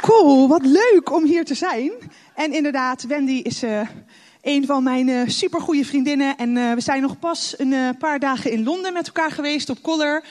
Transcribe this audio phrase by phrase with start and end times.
[0.00, 1.92] Cool, wat leuk om hier te zijn.
[2.34, 3.88] En inderdaad, Wendy is uh,
[4.42, 6.36] een van mijn uh, supergoeie vriendinnen.
[6.36, 9.82] En uh, we zijn nog pas een paar dagen in Londen met elkaar geweest op
[9.82, 10.24] Collar.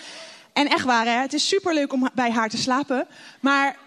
[0.54, 1.12] En echt waar, hè?
[1.12, 3.08] het is superleuk om bij haar te slapen.
[3.40, 3.78] Maar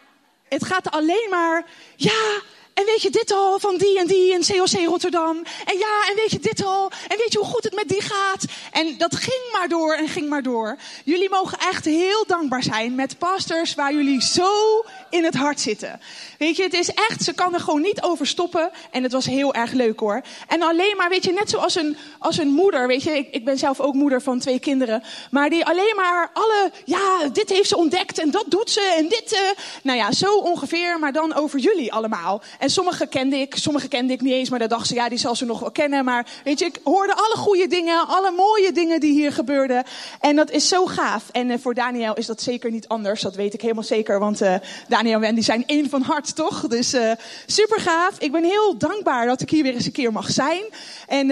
[0.48, 1.64] het gaat alleen maar,
[1.96, 2.40] ja,
[2.76, 5.36] en weet je dit al van die en die in COC Rotterdam?
[5.64, 6.90] En ja, en weet je dit al?
[7.08, 8.44] En weet je hoe goed het met die gaat?
[8.72, 10.76] En dat ging maar door en ging maar door.
[11.04, 16.00] Jullie mogen echt heel dankbaar zijn met pastors waar jullie zo in het hart zitten.
[16.38, 18.70] Weet je, het is echt, ze kan er gewoon niet over stoppen.
[18.90, 20.22] En het was heel erg leuk hoor.
[20.48, 23.44] En alleen maar, weet je, net zoals een, als een moeder, weet je, ik, ik
[23.44, 25.02] ben zelf ook moeder van twee kinderen.
[25.30, 29.08] Maar die alleen maar alle, ja, dit heeft ze ontdekt en dat doet ze en
[29.08, 29.32] dit.
[29.32, 29.38] Uh,
[29.82, 32.42] nou ja, zo ongeveer, maar dan over jullie allemaal.
[32.58, 35.18] En sommige kende ik, sommige kende ik niet eens, maar dan dacht ze, ja, die
[35.18, 36.04] zal ze nog wel kennen.
[36.04, 39.84] Maar weet je, ik hoorde alle goede dingen, alle mooie dingen die hier gebeurden.
[40.20, 41.28] En dat is zo gaaf.
[41.32, 44.18] En uh, voor Daniel is dat zeker niet anders, dat weet ik helemaal zeker.
[44.18, 44.54] Want uh,
[44.88, 46.66] Daniel en Wendy zijn één van hart, toch?
[46.66, 47.12] Dus uh,
[47.46, 48.18] super gaaf.
[48.18, 50.62] Ik ben heel dankbaar dat ik hier weer eens een keer mag zijn.
[51.06, 51.30] En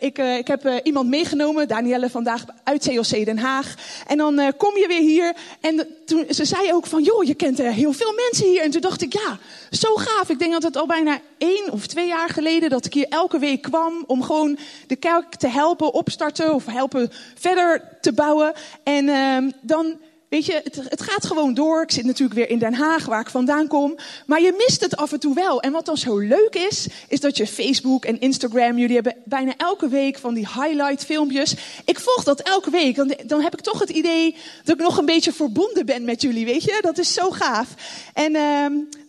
[0.00, 3.74] ik, ik heb iemand meegenomen, Danielle vandaag uit COC Den Haag.
[4.06, 5.34] En dan kom je weer hier.
[5.60, 8.62] En toen, ze zei ook van, joh, je kent heel veel mensen hier.
[8.62, 9.38] En toen dacht ik, ja,
[9.70, 10.28] zo gaaf.
[10.28, 13.38] Ik denk dat het al bijna één of twee jaar geleden dat ik hier elke
[13.38, 18.52] week kwam om gewoon de kerk te helpen opstarten of helpen verder te bouwen.
[18.82, 21.82] En ehm, dan Weet je, het, gaat gewoon door.
[21.82, 23.96] Ik zit natuurlijk weer in Den Haag, waar ik vandaan kom.
[24.26, 25.60] Maar je mist het af en toe wel.
[25.60, 29.54] En wat dan zo leuk is, is dat je Facebook en Instagram, jullie hebben bijna
[29.56, 31.54] elke week van die highlight filmpjes.
[31.84, 32.96] Ik volg dat elke week.
[32.96, 36.22] Dan, dan heb ik toch het idee dat ik nog een beetje verbonden ben met
[36.22, 36.78] jullie, weet je.
[36.80, 37.74] Dat is zo gaaf.
[38.14, 38.40] En uh,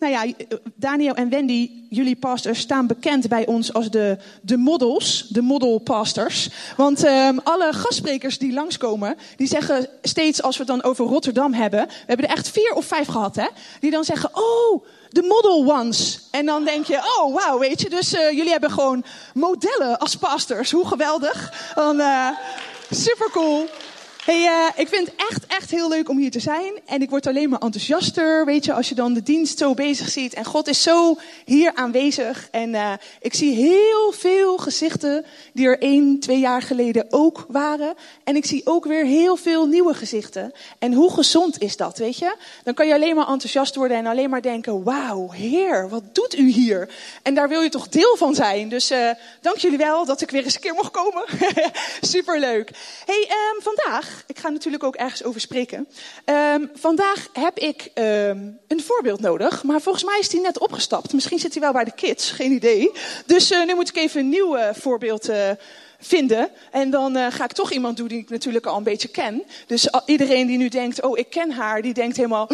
[0.00, 0.26] nou ja,
[0.74, 5.78] Daniel en Wendy, jullie pastors, staan bekend bij ons als de, de models, de model
[5.78, 6.48] pastors.
[6.76, 11.52] Want uh, alle gastsprekers die langskomen, die zeggen steeds als we het dan over Rotterdam
[11.52, 11.86] hebben.
[11.86, 13.46] We hebben er echt vier of vijf gehad, hè?
[13.80, 16.28] Die dan zeggen, oh, de model ones.
[16.30, 17.90] En dan denk je, oh, wauw, weet je.
[17.90, 20.70] Dus uh, jullie hebben gewoon modellen als pastors.
[20.70, 21.52] Hoe geweldig.
[21.74, 22.28] Dan, uh,
[22.90, 23.68] super cool.
[24.28, 26.72] Hey, uh, ik vind het echt, echt heel leuk om hier te zijn.
[26.86, 30.08] En ik word alleen maar enthousiaster, weet je, als je dan de dienst zo bezig
[30.08, 30.34] ziet.
[30.34, 32.48] En God is zo hier aanwezig.
[32.50, 37.94] En uh, ik zie heel veel gezichten die er één, twee jaar geleden ook waren.
[38.24, 40.52] En ik zie ook weer heel veel nieuwe gezichten.
[40.78, 42.36] En hoe gezond is dat, weet je?
[42.64, 46.38] Dan kan je alleen maar enthousiast worden en alleen maar denken, wauw, Heer, wat doet
[46.38, 46.88] u hier?
[47.22, 48.68] En daar wil je toch deel van zijn.
[48.68, 49.10] Dus uh,
[49.40, 51.24] dank jullie wel dat ik weer eens een keer mocht komen.
[52.00, 52.70] Superleuk.
[53.04, 55.88] Hey, um, vandaag ik ga natuurlijk ook ergens over spreken.
[56.24, 61.12] Um, vandaag heb ik um, een voorbeeld nodig, maar volgens mij is die net opgestapt.
[61.12, 62.92] Misschien zit hij wel bij de kids, geen idee.
[63.26, 65.50] Dus uh, nu moet ik even een nieuw voorbeeld uh,
[66.00, 66.48] vinden.
[66.70, 69.42] En dan uh, ga ik toch iemand doen die ik natuurlijk al een beetje ken.
[69.66, 72.48] Dus iedereen die nu denkt, oh ik ken haar, die denkt helemaal,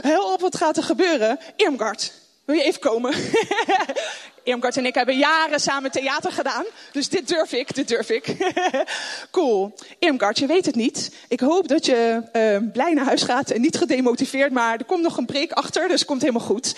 [0.00, 1.38] hel op, wat gaat er gebeuren?
[1.56, 2.12] Irmgard,
[2.44, 3.14] wil je even komen?
[4.44, 6.64] Irmgard en ik hebben jaren samen theater gedaan.
[6.92, 8.36] Dus dit durf ik, dit durf ik.
[9.30, 9.74] cool.
[9.98, 11.10] Irmgard, je weet het niet.
[11.28, 14.52] Ik hoop dat je uh, blij naar huis gaat en niet gedemotiveerd.
[14.52, 16.74] Maar er komt nog een preek achter, dus komt helemaal goed.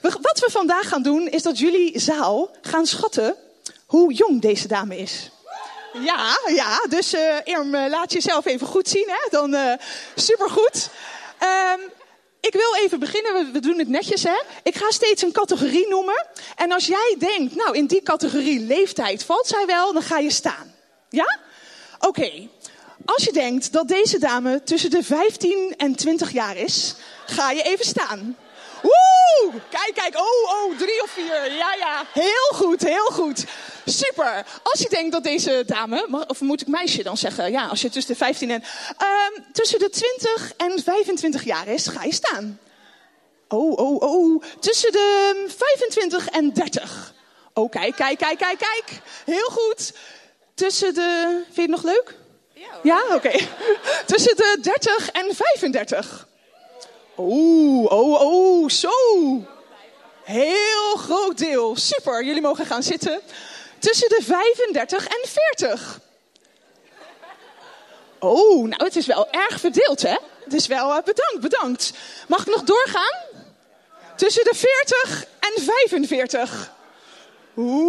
[0.00, 3.36] Wat we vandaag gaan doen, is dat jullie zaal gaan schatten
[3.86, 5.30] hoe jong deze dame is.
[5.92, 6.80] Ja, ja.
[6.88, 9.06] Dus uh, Irm, laat jezelf even goed zien.
[9.08, 9.28] Hè?
[9.30, 9.72] Dan uh,
[10.14, 10.90] supergoed.
[11.42, 11.80] Um,
[12.40, 14.40] ik wil even beginnen, we, doen het netjes hè.
[14.62, 16.26] Ik ga steeds een categorie noemen.
[16.56, 20.30] En als jij denkt, nou in die categorie leeftijd valt zij wel, dan ga je
[20.30, 20.74] staan.
[21.08, 21.38] Ja?
[21.98, 22.48] Oké.
[23.04, 26.94] Als je denkt dat deze dame tussen de 15 en 20 jaar is,
[27.26, 28.36] ga je even staan.
[28.82, 29.52] Woe!
[29.70, 30.16] Kijk, kijk.
[30.16, 31.52] Oh, oh, drie of vier.
[31.52, 32.04] Ja, ja.
[32.12, 33.44] Heel goed, heel goed.
[33.90, 34.46] Super.
[34.62, 37.50] Als je denkt dat deze dame, of moet ik meisje dan zeggen?
[37.50, 38.62] Ja, als je tussen de 15 en.
[39.02, 42.58] Uh, tussen de 20 en 25 jaar is, ga je staan.
[43.48, 44.42] Oh, oh, oh.
[44.60, 47.14] Tussen de 25 en 30.
[47.54, 49.00] Oh, kijk, kijk, kijk, kijk, kijk.
[49.24, 49.92] Heel goed.
[50.54, 51.40] Tussen de.
[51.44, 52.14] Vind je het nog leuk?
[52.54, 53.02] Ja, ja?
[53.04, 53.14] oké.
[53.14, 53.48] Okay.
[54.06, 56.28] Tussen de 30 en 35.
[57.18, 58.90] Oeh, oh, oh, zo.
[60.24, 61.76] Heel groot deel.
[61.76, 63.20] Super, jullie mogen gaan zitten.
[63.78, 66.00] Tussen de 35 en 40.
[68.18, 70.16] Oh, nou, het is wel erg verdeeld, hè?
[70.44, 71.92] Het is wel uh, bedankt, bedankt.
[72.28, 73.14] Mag ik nog doorgaan?
[74.16, 76.72] Tussen de 40 en 45.
[77.56, 77.86] Oeh.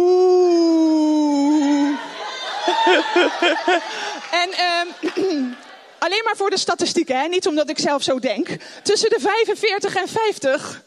[4.30, 5.58] en um,
[6.00, 7.26] Alleen maar voor de statistieken, hè?
[7.26, 8.48] niet omdat ik zelf zo denk.
[8.82, 10.82] Tussen de 45 en 50.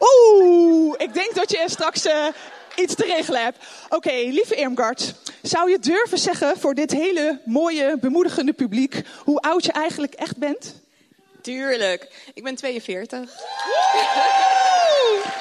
[0.00, 2.26] Oeh, ik denk dat je straks uh,
[2.76, 3.58] iets te regelen hebt.
[3.84, 9.40] Oké, okay, lieve Irmgard, zou je durven zeggen voor dit hele mooie, bemoedigende publiek hoe
[9.40, 10.82] oud je eigenlijk echt bent?
[11.42, 12.30] Tuurlijk.
[12.34, 13.30] Ik ben 42.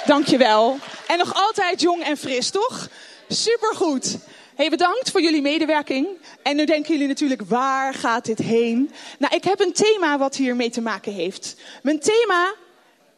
[0.06, 0.78] Dankjewel.
[1.08, 2.90] En nog altijd jong en fris, toch?
[3.28, 4.18] Supergoed.
[4.56, 6.08] Hey, bedankt voor jullie medewerking.
[6.44, 8.92] En nu denken jullie natuurlijk, waar gaat dit heen?
[9.20, 11.56] Nou, ik heb een thema wat hiermee te maken heeft.
[11.82, 12.54] Mijn thema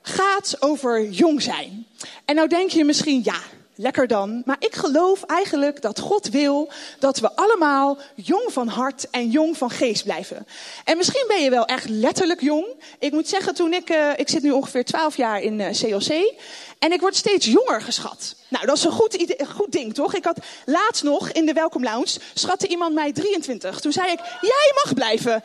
[0.02, 1.88] gaat over jong zijn.
[2.26, 3.40] En nou denk je misschien, ja,
[3.76, 4.42] lekker dan.
[4.46, 9.58] Maar ik geloof eigenlijk dat God wil dat we allemaal jong van hart en jong
[9.58, 10.48] van geest blijven.
[10.84, 12.66] En misschien ben je wel echt letterlijk jong.
[13.00, 16.34] Ik moet zeggen, toen ik, uh, ik zit nu ongeveer 12 jaar in uh, CLC.
[16.80, 18.36] En ik word steeds jonger geschat.
[18.48, 20.16] Nou, dat is een goed, goed ding, toch?
[20.16, 23.80] Ik had laatst nog in de Welcome Lounge, schatte iemand mij 23.
[23.80, 25.44] Toen zei ik, jij mag blijven.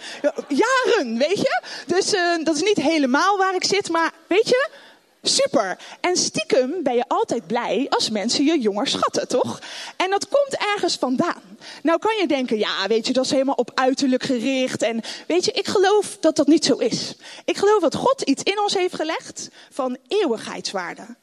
[0.48, 1.62] Jaren, weet je?
[1.86, 4.88] Dus uh, dat is niet helemaal waar ik zit, maar weet je...
[5.22, 5.78] Super.
[6.00, 9.60] En stiekem ben je altijd blij als mensen je jonger schatten, toch?
[9.96, 11.42] En dat komt ergens vandaan.
[11.82, 14.82] Nou kan je denken, ja, weet je, dat is helemaal op uiterlijk gericht.
[14.82, 17.14] En weet je, ik geloof dat dat niet zo is.
[17.44, 21.16] Ik geloof dat God iets in ons heeft gelegd van eeuwigheidswaarde.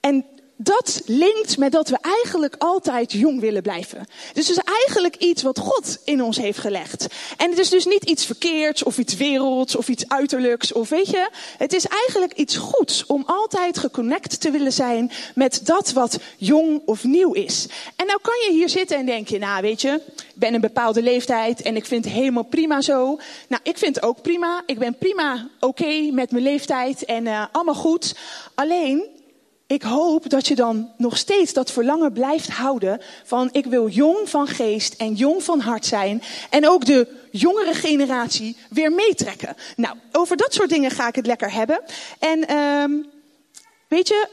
[0.00, 0.26] En
[0.56, 4.06] dat linkt met dat we eigenlijk altijd jong willen blijven.
[4.32, 7.06] Dus het is eigenlijk iets wat God in ons heeft gelegd.
[7.36, 11.10] En het is dus niet iets verkeerds of iets werelds of iets uiterlijks of weet
[11.10, 11.28] je.
[11.58, 16.82] Het is eigenlijk iets goeds om altijd geconnect te willen zijn met dat wat jong
[16.84, 17.66] of nieuw is.
[17.96, 20.60] En nou kan je hier zitten en denk je, nou weet je, ik ben een
[20.60, 23.18] bepaalde leeftijd en ik vind het helemaal prima zo.
[23.48, 24.62] Nou, ik vind het ook prima.
[24.66, 28.16] Ik ben prima oké met mijn leeftijd en uh, allemaal goed.
[28.54, 29.13] Alleen,
[29.66, 34.28] ik hoop dat je dan nog steeds dat verlangen blijft houden van ik wil jong
[34.28, 36.22] van geest en jong van hart zijn.
[36.50, 39.56] En ook de jongere generatie weer meetrekken.
[39.76, 41.80] Nou, over dat soort dingen ga ik het lekker hebben.
[42.18, 43.06] En um,
[43.88, 44.28] weet je,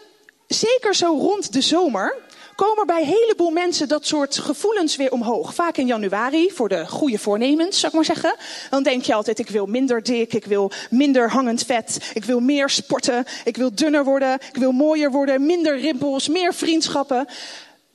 [0.48, 2.16] zeker zo rond de zomer
[2.56, 5.54] komen bij een heleboel mensen dat soort gevoelens weer omhoog.
[5.54, 8.36] Vaak in januari, voor de goede voornemens, zou ik maar zeggen.
[8.70, 12.40] Dan denk je altijd, ik wil minder dik, ik wil minder hangend vet, ik wil
[12.40, 17.28] meer sporten, ik wil dunner worden, ik wil mooier worden, minder rimpels, meer vriendschappen.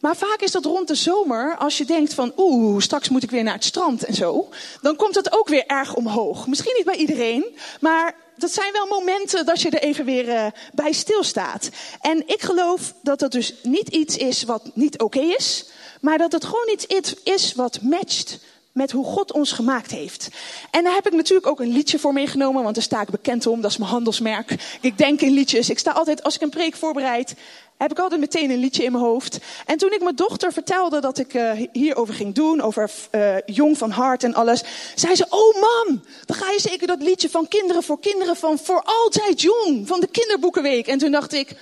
[0.01, 3.31] Maar vaak is dat rond de zomer, als je denkt van oeh, straks moet ik
[3.31, 4.49] weer naar het strand en zo.
[4.83, 6.47] Dan komt dat ook weer erg omhoog.
[6.47, 10.47] Misschien niet bij iedereen, maar dat zijn wel momenten dat je er even weer uh,
[10.75, 11.71] bij stilstaat.
[12.01, 15.67] En ik geloof dat dat dus niet iets is wat niet oké is,
[16.01, 18.39] maar dat het gewoon iets is wat matcht
[18.77, 20.29] met hoe God ons gemaakt heeft.
[20.71, 23.47] En daar heb ik natuurlijk ook een liedje voor meegenomen, want daar sta ik bekend
[23.47, 23.61] om.
[23.61, 24.79] Dat is mijn handelsmerk.
[24.81, 25.71] Ik denk in liedjes.
[25.71, 27.35] Ik sta altijd, als ik een preek voorbereid,
[27.77, 29.39] heb ik altijd meteen een liedje in mijn hoofd.
[29.67, 33.79] En toen ik mijn dochter vertelde dat ik uh, hierover ging doen, over uh, jong
[33.79, 34.63] van hart en alles,
[34.95, 38.59] zei ze: Oh mam, dan ga je zeker dat liedje van Kinderen voor Kinderen van
[38.59, 40.87] Voor Altijd Jong, van de Kinderboekenweek.
[40.87, 41.57] En toen dacht ik.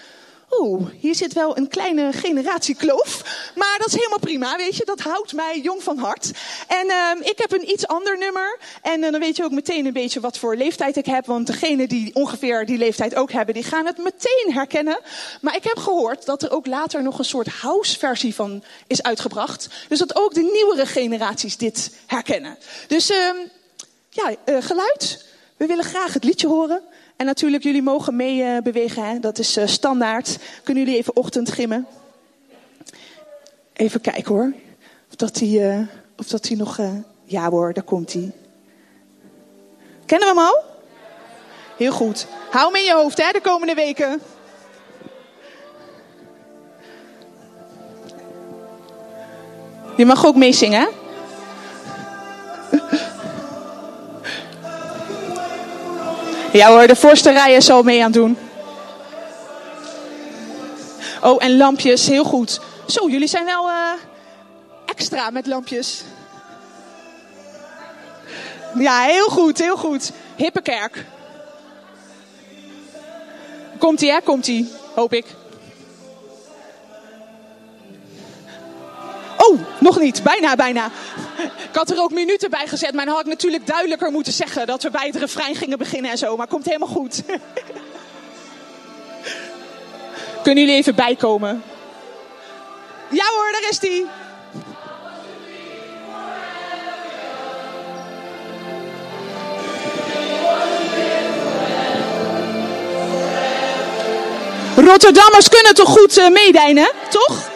[0.98, 3.22] Hier zit wel een kleine generatiekloof.
[3.54, 4.84] Maar dat is helemaal prima, weet je.
[4.84, 6.30] Dat houdt mij jong van hart.
[6.68, 8.58] En uh, ik heb een iets ander nummer.
[8.82, 11.26] En uh, dan weet je ook meteen een beetje wat voor leeftijd ik heb.
[11.26, 14.98] Want degenen die ongeveer die leeftijd ook hebben, die gaan het meteen herkennen.
[15.40, 19.68] Maar ik heb gehoord dat er ook later nog een soort house-versie van is uitgebracht.
[19.88, 22.58] Dus dat ook de nieuwere generaties dit herkennen.
[22.86, 23.16] Dus uh,
[24.10, 25.24] ja, uh, geluid.
[25.56, 26.82] We willen graag het liedje horen.
[27.16, 29.08] En natuurlijk, jullie mogen mee uh, bewegen.
[29.08, 29.19] Hè?
[29.19, 30.38] Dat is uh, standaard.
[30.62, 31.87] Kunnen jullie even ochtendgimmen?
[33.72, 34.52] Even kijken hoor.
[35.08, 35.49] Of dat hij,
[36.49, 36.81] uh, nog...
[37.25, 38.32] ja hoor, daar komt hij.
[40.06, 40.62] Kennen we hem al?
[41.76, 42.26] Heel goed.
[42.50, 44.20] Hou hem in je hoofd hè, de komende weken.
[49.96, 51.04] Je mag ook meezingen hè?
[56.55, 58.39] Ja hoor, de voorste rijen zal mee aan doen.
[61.23, 62.61] Oh, en lampjes, heel goed.
[62.87, 63.91] Zo, jullie zijn wel uh,
[64.87, 66.03] extra met lampjes.
[68.79, 70.13] Ja, heel goed, heel goed.
[70.37, 71.05] Hippenkerk.
[73.79, 74.20] Komt-ie, hè?
[74.20, 75.27] Komt-ie, hoop ik.
[79.37, 80.23] Oh, nog niet.
[80.23, 80.91] Bijna, bijna.
[81.43, 84.67] Ik had er ook minuten bij gezet, maar dan had ik natuurlijk duidelijker moeten zeggen
[84.67, 86.36] dat we bij het refrein gingen beginnen en zo.
[86.36, 87.22] Maar komt helemaal goed.
[90.43, 91.62] Kunnen jullie even bijkomen?
[93.10, 94.06] Ja hoor, daar is die.
[104.76, 107.50] Rotterdammers kunnen toch goed uh, meedijnen, toch?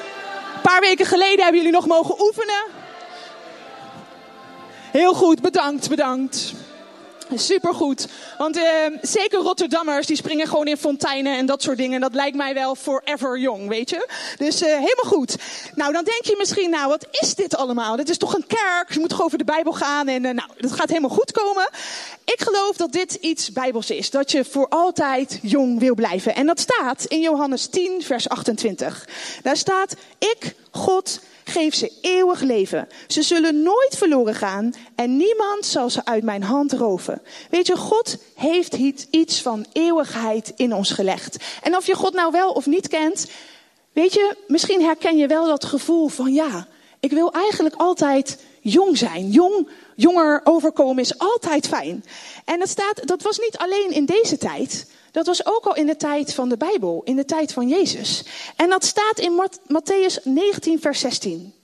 [0.54, 2.77] Een paar weken geleden hebben jullie nog mogen oefenen.
[4.98, 6.52] Heel goed, bedankt, bedankt.
[7.34, 8.08] Supergoed.
[8.38, 8.64] Want uh,
[9.02, 12.00] zeker Rotterdammers, die springen gewoon in fonteinen en dat soort dingen.
[12.00, 14.08] Dat lijkt mij wel forever jong, weet je.
[14.38, 15.36] Dus uh, helemaal goed.
[15.74, 17.96] Nou, dan denk je misschien, nou, wat is dit allemaal?
[17.96, 18.92] Dit is toch een kerk?
[18.92, 20.08] Je moet toch over de Bijbel gaan?
[20.08, 21.68] En uh, nou, dat gaat helemaal goed komen.
[22.24, 24.10] Ik geloof dat dit iets Bijbels is.
[24.10, 26.34] Dat je voor altijd jong wil blijven.
[26.34, 29.08] En dat staat in Johannes 10, vers 28.
[29.42, 32.88] Daar staat, ik, God, geef ze eeuwig leven.
[33.06, 37.22] Ze zullen nooit verloren gaan en niemand zal ze uit mijn hand roven.
[37.50, 38.74] Weet je, God heeft
[39.10, 41.36] iets van eeuwigheid in ons gelegd.
[41.62, 43.30] En of je God nou wel of niet kent,
[43.92, 46.66] weet je, misschien herken je wel dat gevoel van ja,
[47.00, 49.30] ik wil eigenlijk altijd jong zijn.
[49.30, 52.04] Jong, jonger overkomen is altijd fijn.
[52.44, 54.90] En dat, staat, dat was niet alleen in deze tijd.
[55.10, 58.24] Dat was ook al in de tijd van de Bijbel, in de tijd van Jezus.
[58.56, 61.54] En dat staat in Matthäus 19, vers 16.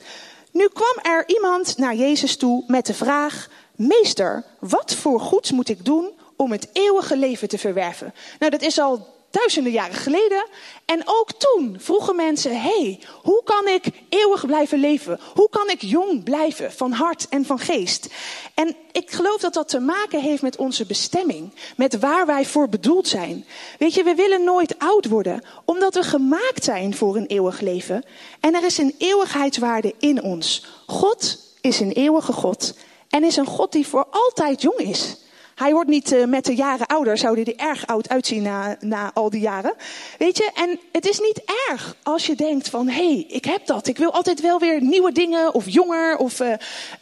[0.50, 5.69] Nu kwam er iemand naar Jezus toe met de vraag: Meester, wat voor goeds moet
[5.69, 8.14] ik doen om het eeuwige leven te verwerven?
[8.38, 10.47] Nou, dat is al duizenden jaren geleden.
[10.85, 15.21] En ook toen vroegen mensen: hey, hoe kan ik eeuwig blijven leven?
[15.35, 18.09] Hoe kan ik jong blijven van hart en van geest?
[18.55, 22.69] En ik geloof dat dat te maken heeft met onze bestemming, met waar wij voor
[22.69, 23.47] bedoeld zijn.
[23.79, 28.05] Weet je, we willen nooit oud worden, omdat we gemaakt zijn voor een eeuwig leven.
[28.41, 30.67] En er is een eeuwigheidswaarde in ons.
[30.87, 32.75] God is een eeuwige God
[33.09, 35.17] en is een God die voor altijd jong is.
[35.54, 38.76] Hij wordt niet uh, met de jaren ouder, zou hij er erg oud uitzien na,
[38.80, 39.75] na al die jaren.
[40.18, 43.66] Weet je, en het is niet erg als je denkt van, hé, hey, ik heb
[43.66, 43.87] dat.
[43.87, 46.16] Ik wil altijd wel weer nieuwe dingen of jonger.
[46.16, 46.52] Of, uh,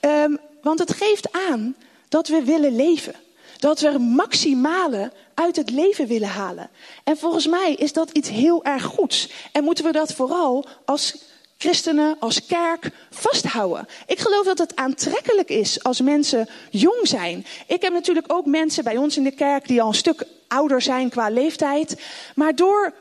[0.00, 1.74] um, want het geeft aan
[2.08, 3.14] dat we willen leven.
[3.58, 6.70] Dat we maximale uit het leven willen halen.
[7.04, 9.28] En volgens mij is dat iets heel erg goeds.
[9.52, 11.31] En moeten we dat vooral als
[11.62, 13.86] christenen, als kerk vasthouden.
[14.06, 17.46] Ik geloof dat het aantrekkelijk is als mensen jong zijn.
[17.66, 20.82] Ik heb natuurlijk ook mensen bij ons in de kerk die al een stuk ouder
[20.82, 22.00] zijn qua leeftijd.
[22.34, 22.94] Maar door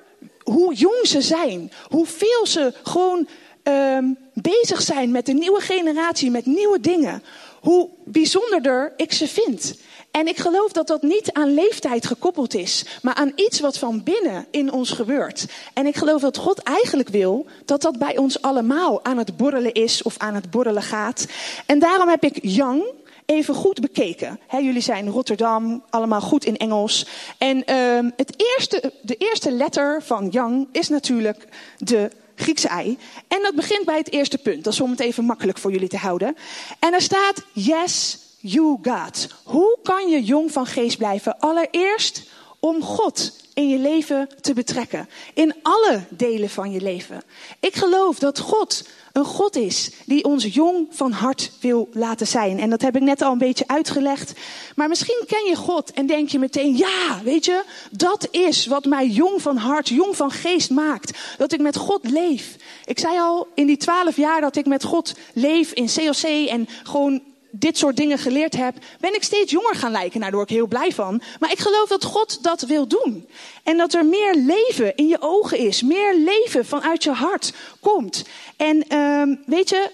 [0.43, 3.27] hoe jong ze zijn, hoeveel ze gewoon
[3.63, 7.23] um, bezig zijn met de nieuwe generatie, met nieuwe dingen,
[7.59, 9.75] hoe bijzonderder ik ze vind.
[10.11, 14.03] En ik geloof dat dat niet aan leeftijd gekoppeld is, maar aan iets wat van
[14.03, 15.45] binnen in ons gebeurt.
[15.73, 19.73] En ik geloof dat God eigenlijk wil dat dat bij ons allemaal aan het borrelen
[19.73, 21.25] is of aan het borrelen gaat.
[21.65, 22.83] En daarom heb ik Young
[23.25, 24.39] even goed bekeken.
[24.51, 27.05] jullie zijn Rotterdam, allemaal goed in Engels.
[27.37, 32.97] En uh, het eerste, de eerste letter van Young is natuurlijk de Griekse ei.
[33.27, 34.63] En dat begint bij het eerste punt.
[34.63, 36.35] Dat is om het even makkelijk voor jullie te houden.
[36.79, 39.27] En er staat yes, you got.
[39.43, 41.39] Hoe kan je jong van geest blijven?
[41.39, 42.29] Allereerst
[42.59, 45.09] om God in je leven te betrekken.
[45.33, 47.23] In alle delen van je leven.
[47.59, 52.59] Ik geloof dat God een God is die ons jong van hart wil laten zijn.
[52.59, 54.33] En dat heb ik net al een beetje uitgelegd.
[54.75, 58.85] Maar misschien ken je God en denk je meteen, ja, weet je, dat is wat
[58.85, 61.19] mij jong van hart, jong van geest maakt.
[61.37, 62.55] Dat ik met God leef.
[62.85, 66.67] Ik zei al in die twaalf jaar dat ik met God leef in COC en
[66.83, 67.21] gewoon
[67.51, 70.19] dit soort dingen geleerd heb, ben ik steeds jonger gaan lijken.
[70.19, 71.21] Nou, daar word ik heel blij van.
[71.39, 73.27] Maar ik geloof dat God dat wil doen.
[73.63, 75.81] En dat er meer leven in je ogen is.
[75.81, 78.25] Meer leven vanuit je hart komt.
[78.57, 79.89] En um, weet je,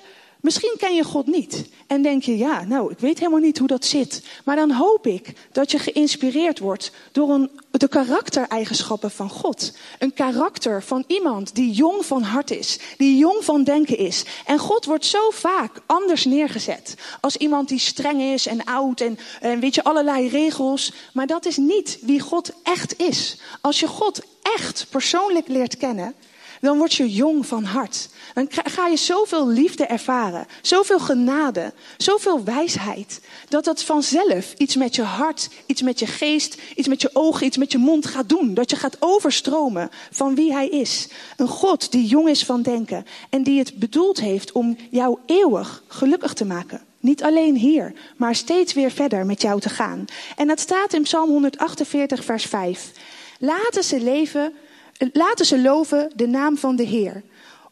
[0.47, 3.67] Misschien ken je God niet en denk je, ja, nou, ik weet helemaal niet hoe
[3.67, 4.23] dat zit.
[4.45, 9.77] Maar dan hoop ik dat je geïnspireerd wordt door een, de karaktereigenschappen van God.
[9.99, 14.25] Een karakter van iemand die jong van hart is, die jong van denken is.
[14.45, 16.95] En God wordt zo vaak anders neergezet.
[17.21, 20.93] Als iemand die streng is en oud en, en weet je, allerlei regels.
[21.13, 23.39] Maar dat is niet wie God echt is.
[23.61, 26.15] Als je God echt persoonlijk leert kennen,
[26.61, 28.09] dan word je jong van hart.
[28.33, 34.95] Dan ga je zoveel liefde ervaren, zoveel genade, zoveel wijsheid, dat dat vanzelf iets met
[34.95, 38.29] je hart, iets met je geest, iets met je ogen, iets met je mond gaat
[38.29, 38.53] doen.
[38.53, 41.07] Dat je gaat overstromen van wie Hij is.
[41.37, 45.83] Een God die jong is van denken en die het bedoeld heeft om jou eeuwig
[45.87, 46.81] gelukkig te maken.
[46.99, 50.05] Niet alleen hier, maar steeds weer verder met jou te gaan.
[50.35, 52.91] En dat staat in Psalm 148, vers 5.
[53.39, 54.53] Laten ze leven
[54.97, 57.23] Laten ze loven de naam van de Heer.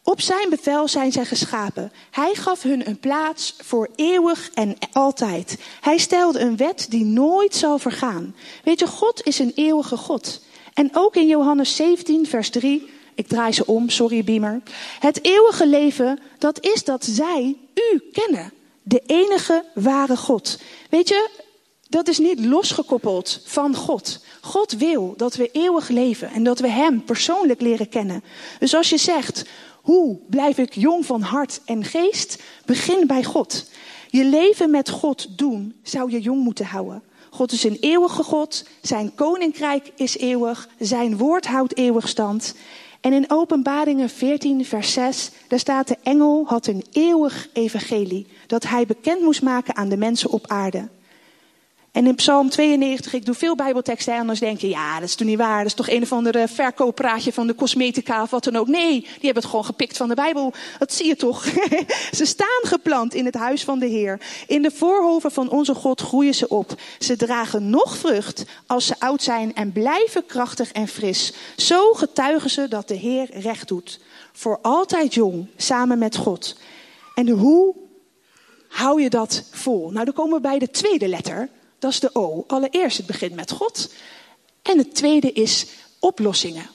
[0.02, 1.92] Op zijn bevel zijn zij geschapen.
[2.10, 5.58] Hij gaf hun een plaats voor eeuwig en altijd.
[5.80, 8.34] Hij stelde een wet die nooit zal vergaan.
[8.64, 10.40] Weet je, God is een eeuwige God.
[10.74, 14.62] En ook in Johannes 17, vers 3, ik draai ze om, sorry Beamer.
[15.00, 18.52] Het eeuwige leven, dat is dat zij u kennen.
[18.82, 20.58] De enige ware God.
[20.90, 21.30] Weet je,
[21.88, 24.20] dat is niet losgekoppeld van God.
[24.46, 28.24] God wil dat we eeuwig leven en dat we Hem persoonlijk leren kennen.
[28.58, 29.44] Dus als je zegt,
[29.82, 32.42] hoe blijf ik jong van hart en geest?
[32.64, 33.70] Begin bij God.
[34.10, 37.02] Je leven met God doen zou je jong moeten houden.
[37.30, 38.64] God is een eeuwige God.
[38.82, 40.68] Zijn koninkrijk is eeuwig.
[40.78, 42.54] Zijn woord houdt eeuwig stand.
[43.00, 48.64] En in Openbaringen 14, vers 6, daar staat de engel had een eeuwig evangelie dat
[48.64, 50.88] hij bekend moest maken aan de mensen op aarde.
[51.96, 55.26] En in Psalm 92, ik doe veel Bijbelteksten, anders denk je, ja, dat is toch
[55.26, 55.58] niet waar.
[55.58, 58.66] Dat is toch een of andere verkooppraatje van de cosmetica of wat dan ook.
[58.66, 60.52] Nee, die hebben het gewoon gepikt van de Bijbel.
[60.78, 61.44] Dat zie je toch.
[62.18, 64.20] ze staan geplant in het huis van de Heer.
[64.46, 66.74] In de voorhoven van onze God groeien ze op.
[66.98, 71.32] Ze dragen nog vrucht als ze oud zijn en blijven krachtig en fris.
[71.56, 74.00] Zo getuigen ze dat de Heer recht doet.
[74.32, 76.56] Voor altijd jong, samen met God.
[77.14, 77.74] En hoe
[78.68, 79.90] hou je dat vol?
[79.90, 81.48] Nou, dan komen we bij de tweede letter.
[81.78, 82.44] Dat is de O.
[82.46, 83.92] Allereerst, het begint met God.
[84.62, 85.66] En het tweede is
[85.98, 86.70] oplossingen.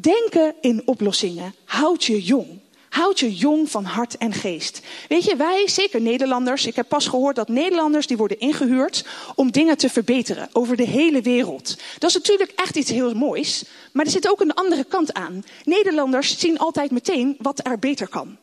[0.00, 2.60] Denken in oplossingen houdt je jong.
[2.88, 4.80] Houd je jong van hart en geest.
[5.08, 9.04] Weet je, wij, zeker Nederlanders, ik heb pas gehoord dat Nederlanders die worden ingehuurd
[9.34, 11.76] om dingen te verbeteren over de hele wereld.
[11.98, 15.44] Dat is natuurlijk echt iets heel moois, maar er zit ook een andere kant aan.
[15.64, 18.36] Nederlanders zien altijd meteen wat er beter kan.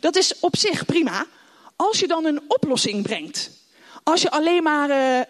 [0.00, 1.26] Dat is op zich prima,
[1.76, 3.50] als je dan een oplossing brengt.
[4.02, 5.20] Als je alleen maar uh,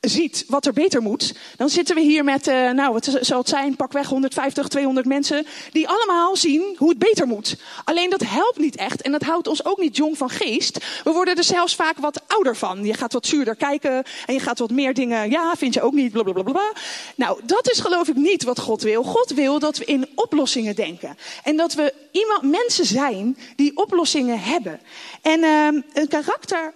[0.00, 3.48] ziet wat er beter moet, dan zitten we hier met, uh, nou, wat zal het
[3.48, 7.56] zijn, pakweg 150, 200 mensen, die allemaal zien hoe het beter moet.
[7.84, 10.84] Alleen dat helpt niet echt en dat houdt ons ook niet jong van geest.
[11.04, 12.84] We worden er zelfs vaak wat ouder van.
[12.84, 15.92] Je gaat wat zuurder kijken en je gaat wat meer dingen, ja, vind je ook
[15.92, 16.72] niet, blablabla.
[17.16, 19.02] Nou, dat is geloof ik niet wat God wil.
[19.02, 21.16] God wil dat we in oplossingen denken.
[21.44, 24.80] En dat we iemand, mensen zijn die oplossingen hebben.
[25.22, 26.74] En uh, een karakter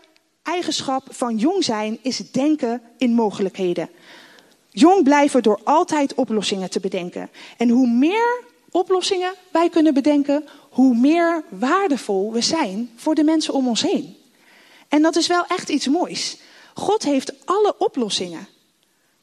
[0.50, 3.88] eigenschap van jong zijn is denken in mogelijkheden.
[4.70, 7.30] Jong blijven door altijd oplossingen te bedenken.
[7.56, 13.54] En hoe meer oplossingen wij kunnen bedenken, hoe meer waardevol we zijn voor de mensen
[13.54, 14.16] om ons heen.
[14.88, 16.36] En dat is wel echt iets moois.
[16.74, 18.48] God heeft alle oplossingen.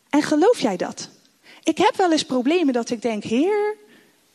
[0.10, 1.10] En geloof jij dat?
[1.64, 3.78] Ik heb wel eens problemen dat ik denk, Heer,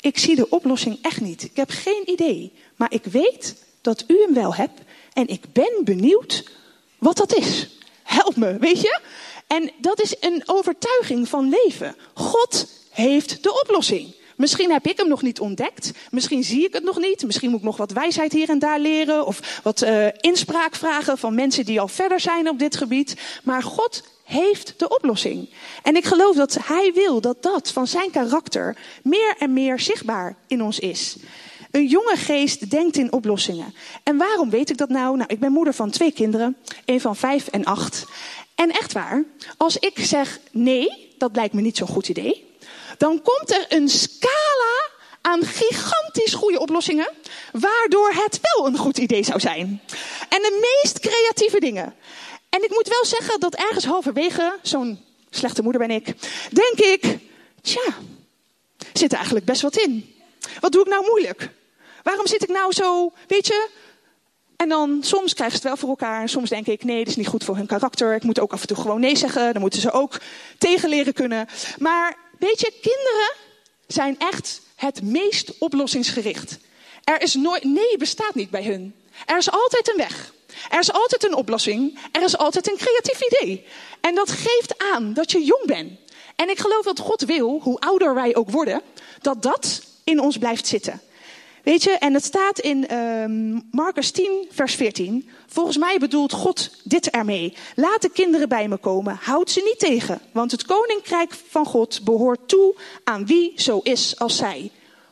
[0.01, 1.43] ik zie de oplossing echt niet.
[1.43, 2.53] Ik heb geen idee.
[2.77, 4.81] Maar ik weet dat u hem wel hebt.
[5.13, 6.45] En ik ben benieuwd
[7.03, 7.69] wat dat is.
[8.03, 9.01] Help me, weet je?
[9.47, 11.97] En dat is een overtuiging van leven.
[12.15, 14.15] God heeft de oplossing.
[14.37, 15.91] Misschien heb ik hem nog niet ontdekt.
[16.11, 17.25] Misschien zie ik het nog niet.
[17.25, 19.27] Misschien moet ik nog wat wijsheid hier en daar leren.
[19.27, 23.17] Of wat uh, inspraak vragen van mensen die al verder zijn op dit gebied.
[23.43, 25.49] Maar God heeft de oplossing.
[25.83, 30.37] En ik geloof dat Hij wil dat dat van zijn karakter meer en meer zichtbaar
[30.47, 31.17] in ons is.
[31.73, 33.75] Een jonge geest denkt in oplossingen.
[34.03, 35.17] En waarom weet ik dat nou?
[35.17, 38.05] Nou, ik ben moeder van twee kinderen, een van vijf en acht.
[38.55, 39.25] En echt waar,
[39.57, 42.45] als ik zeg nee, dat lijkt me niet zo'n goed idee,
[42.99, 47.11] dan komt er een scala aan gigantisch goede oplossingen,
[47.53, 49.81] waardoor het wel een goed idee zou zijn.
[50.29, 51.95] En de meest creatieve dingen.
[52.49, 56.05] En ik moet wel zeggen dat ergens halverwege, zo'n slechte moeder ben ik,
[56.51, 57.19] denk ik,
[57.63, 57.95] tja,
[58.93, 60.15] zit er eigenlijk best wat in.
[60.61, 61.51] Wat doe ik nou moeilijk?
[62.03, 63.69] Waarom zit ik nou zo, weet je?
[64.57, 66.21] En dan soms krijgen ze het wel voor elkaar.
[66.21, 68.15] En soms denk ik, nee, dat is niet goed voor hun karakter.
[68.15, 69.53] Ik moet ook af en toe gewoon nee zeggen.
[69.53, 70.21] Dan moeten ze ook
[70.59, 71.47] tegen leren kunnen.
[71.79, 73.33] Maar weet je, kinderen
[73.87, 76.59] zijn echt het meest oplossingsgericht.
[77.05, 78.95] Er is nooit, nee bestaat niet bij hun.
[79.27, 80.33] Er is altijd een weg.
[80.71, 81.99] Er is altijd een oplossing.
[82.13, 83.67] Er is altijd een creatief idee.
[84.01, 85.91] En dat geeft aan dat je jong bent.
[86.37, 88.83] En ik geloof dat God wil, hoe ouder wij ook worden,
[89.21, 91.01] dat dat in ons blijft zitten.
[91.63, 95.29] Weet je, en het staat in uh, Marcus 10, vers 14.
[95.47, 97.55] Volgens mij bedoelt God dit ermee.
[97.77, 100.21] Laat de kinderen bij me komen, houd ze niet tegen.
[100.33, 104.71] Want het koninkrijk van God behoort toe aan wie zo is als zij.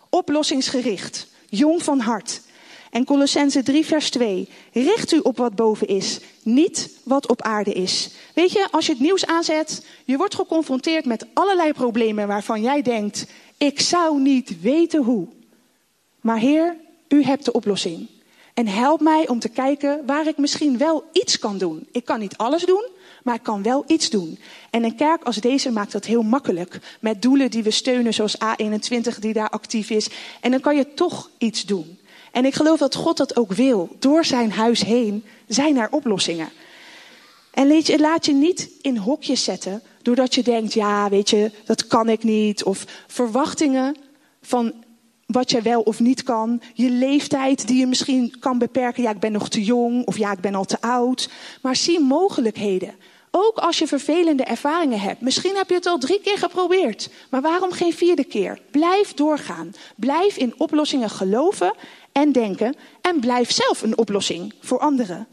[0.09, 2.41] Oplossingsgericht, jong van hart.
[2.91, 4.49] En Colossense 3, vers 2.
[4.73, 8.11] Richt u op wat boven is, niet wat op aarde is.
[8.35, 12.83] Weet je, als je het nieuws aanzet, je wordt geconfronteerd met allerlei problemen waarvan jij
[12.83, 15.29] denkt, ik zou niet weten hoe.
[16.21, 16.77] Maar Heer,
[17.09, 18.09] u hebt de oplossing.
[18.55, 21.87] En help mij om te kijken waar ik misschien wel iets kan doen.
[21.93, 22.89] Ik kan niet alles doen,
[23.23, 24.39] maar ik kan wel iets doen.
[24.71, 26.81] En een kerk als deze maakt dat heel makkelijk.
[27.01, 30.09] Met doelen die we steunen, zoals A21 die daar actief is.
[30.41, 31.99] En dan kan je toch iets doen.
[32.33, 33.97] En ik geloof dat God dat ook wil.
[33.99, 36.49] Door zijn huis heen zijn er oplossingen.
[37.51, 42.09] En laat je niet in hokjes zetten, doordat je denkt, ja, weet je, dat kan
[42.09, 42.65] ik niet.
[42.65, 43.97] Of verwachtingen
[44.43, 44.73] van
[45.33, 46.61] wat je wel of niet kan.
[46.75, 49.03] Je leeftijd die je misschien kan beperken.
[49.03, 51.31] Ja, ik ben nog te jong of ja, ik ben al te oud.
[51.63, 52.95] Maar zie mogelijkheden.
[53.31, 55.21] Ook als je vervelende ervaringen hebt.
[55.21, 57.11] Misschien heb je het al drie keer geprobeerd.
[57.31, 58.59] Maar waarom geen vierde keer?
[58.71, 59.75] Blijf doorgaan.
[59.97, 61.73] Blijf in oplossingen geloven
[62.13, 62.75] en denken.
[63.01, 65.27] En blijf zelf een oplossing voor anderen.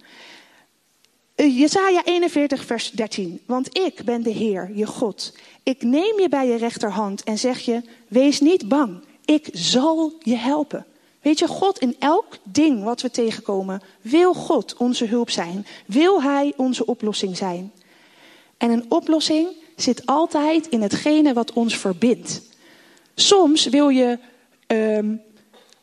[1.35, 3.41] Uh, Jesaja 41, vers 13.
[3.45, 5.33] Want ik ben de Heer, je God.
[5.63, 10.35] Ik neem je bij je rechterhand en zeg je: Wees niet bang, ik zal je
[10.35, 10.85] helpen.
[11.21, 15.65] Weet je, God in elk ding wat we tegenkomen, wil God onze hulp zijn.
[15.85, 17.71] Wil Hij onze oplossing zijn.
[18.57, 22.41] En een oplossing zit altijd in hetgene wat ons verbindt.
[23.15, 24.19] Soms wil je
[24.67, 25.17] uh,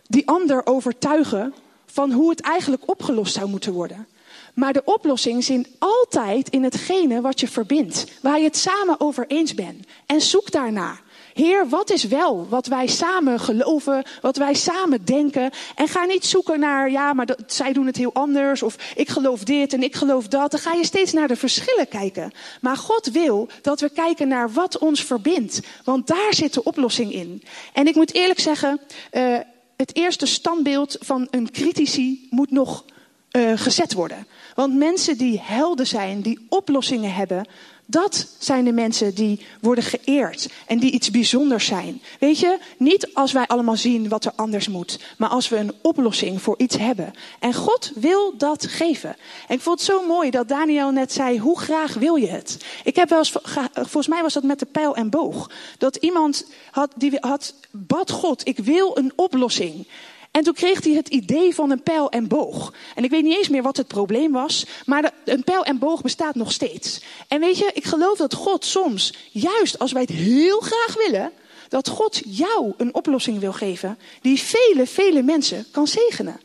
[0.06, 1.54] die ander overtuigen
[1.86, 4.06] van hoe het eigenlijk opgelost zou moeten worden.
[4.54, 9.26] Maar de oplossing zit altijd in hetgene wat je verbindt, waar je het samen over
[9.26, 9.86] eens bent.
[10.06, 11.00] En zoek daarna.
[11.34, 15.50] Heer, wat is wel wat wij samen geloven, wat wij samen denken?
[15.74, 19.44] En ga niet zoeken naar, ja, maar zij doen het heel anders, of ik geloof
[19.44, 20.50] dit en ik geloof dat.
[20.50, 22.32] Dan ga je steeds naar de verschillen kijken.
[22.60, 27.12] Maar God wil dat we kijken naar wat ons verbindt, want daar zit de oplossing
[27.12, 27.42] in.
[27.72, 28.80] En ik moet eerlijk zeggen,
[29.12, 29.36] uh,
[29.76, 32.84] het eerste standbeeld van een critici moet nog
[33.36, 34.26] uh, gezet worden.
[34.54, 37.46] Want mensen die helden zijn, die oplossingen hebben,
[37.86, 42.02] dat zijn de mensen die worden geëerd en die iets bijzonders zijn.
[42.20, 45.74] Weet je, niet als wij allemaal zien wat er anders moet, maar als we een
[45.82, 47.12] oplossing voor iets hebben.
[47.38, 49.16] En God wil dat geven.
[49.48, 52.64] En ik vond het zo mooi dat Daniel net zei: hoe graag wil je het?
[52.84, 53.32] Ik heb wel eens,
[53.74, 58.10] volgens mij was dat met de pijl en boog, dat iemand had, die had bad
[58.10, 59.86] God: ik wil een oplossing.
[60.36, 62.72] En toen kreeg hij het idee van een pijl en boog.
[62.94, 66.02] En ik weet niet eens meer wat het probleem was, maar een pijl en boog
[66.02, 67.00] bestaat nog steeds.
[67.28, 71.32] En weet je, ik geloof dat God soms, juist als wij het heel graag willen,
[71.68, 76.40] dat God jou een oplossing wil geven die vele, vele mensen kan zegenen.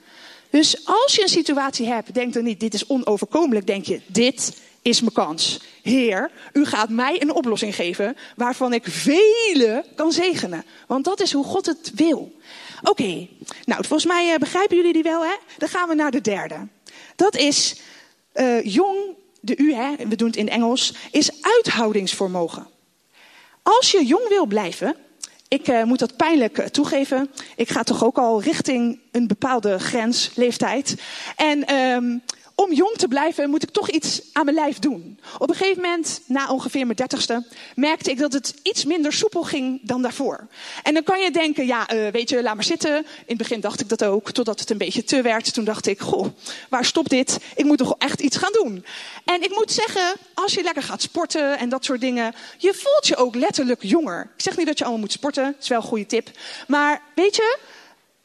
[0.50, 4.62] Dus als je een situatie hebt, denk dan niet, dit is onoverkomelijk, denk je, dit
[4.82, 5.60] is mijn kans.
[5.82, 10.66] Heer, u gaat mij een oplossing geven waarvan ik vele kan zegenen.
[10.88, 12.32] Want dat is hoe God het wil.
[12.84, 13.28] Oké,
[13.66, 15.36] nou volgens mij uh, begrijpen jullie die wel, hè?
[15.58, 16.68] Dan gaan we naar de derde.
[17.16, 17.82] Dat is
[18.36, 18.98] uh, jong,
[19.42, 19.96] de U, hè?
[20.08, 22.68] we doen het in Engels, is uithoudingsvermogen.
[23.64, 24.96] Als je jong wil blijven,
[25.48, 27.30] ik uh, moet dat pijnlijk toegeven.
[27.56, 30.96] Ik ga toch ook al richting een bepaalde grens, leeftijd.
[31.36, 32.22] En um,
[32.60, 35.20] om jong te blijven moet ik toch iets aan mijn lijf doen.
[35.38, 37.46] Op een gegeven moment, na ongeveer mijn dertigste,
[37.76, 40.48] merkte ik dat het iets minder soepel ging dan daarvoor.
[40.84, 42.96] En dan kan je denken, ja, uh, weet je, laat maar zitten.
[42.98, 45.54] In het begin dacht ik dat ook, totdat het een beetje te werd.
[45.54, 46.28] Toen dacht ik, goh,
[46.70, 47.38] waar stopt dit?
[47.56, 48.86] Ik moet toch echt iets gaan doen.
[49.26, 53.08] En ik moet zeggen, als je lekker gaat sporten en dat soort dingen, je voelt
[53.08, 54.32] je ook letterlijk jonger.
[54.36, 56.30] Ik zeg niet dat je allemaal moet sporten, dat is wel een goede tip.
[56.68, 57.58] Maar weet je,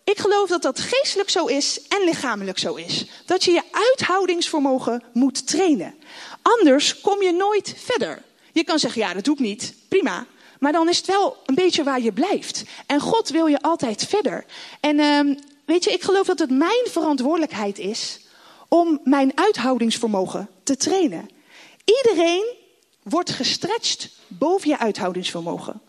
[0.04, 3.06] ik geloof dat dat geestelijk zo is en lichamelijk zo is.
[3.24, 5.94] Dat je je uithoudingsvermogen moet trainen.
[6.42, 8.22] Anders kom je nooit verder.
[8.52, 9.74] Je kan zeggen, ja, dat doe ik niet.
[9.88, 10.26] Prima.
[10.58, 12.62] Maar dan is het wel een beetje waar je blijft.
[12.86, 14.44] En God wil je altijd verder.
[14.80, 18.20] En uh, weet je, ik geloof dat het mijn verantwoordelijkheid is
[18.68, 21.28] om mijn uithoudingsvermogen te trainen.
[21.84, 22.44] Iedereen
[23.02, 25.80] wordt gestretched boven je uithoudingsvermogen.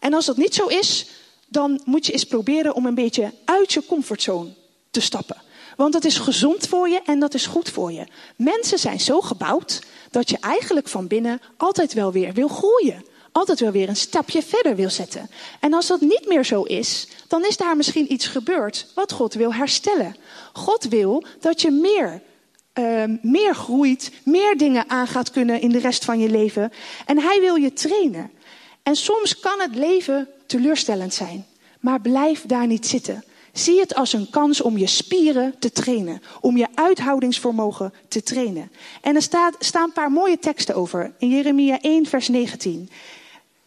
[0.00, 1.06] En als dat niet zo is,
[1.50, 4.50] dan moet je eens proberen om een beetje uit je comfortzone
[4.90, 5.36] te stappen.
[5.76, 8.06] Want dat is gezond voor je en dat is goed voor je.
[8.36, 13.04] Mensen zijn zo gebouwd dat je eigenlijk van binnen altijd wel weer wil groeien.
[13.32, 15.30] Altijd wel weer een stapje verder wil zetten.
[15.60, 19.34] En als dat niet meer zo is, dan is daar misschien iets gebeurd wat God
[19.34, 20.16] wil herstellen.
[20.52, 22.22] God wil dat je meer,
[22.74, 26.72] uh, meer groeit, meer dingen aan gaat kunnen in de rest van je leven.
[27.06, 28.30] En Hij wil je trainen.
[28.82, 31.46] En soms kan het leven teleurstellend zijn.
[31.80, 33.24] Maar blijf daar niet zitten.
[33.52, 36.22] Zie het als een kans om je spieren te trainen.
[36.40, 38.70] Om je uithoudingsvermogen te trainen.
[39.00, 41.12] En er staat, staan een paar mooie teksten over.
[41.18, 42.90] In Jeremia 1, vers 19.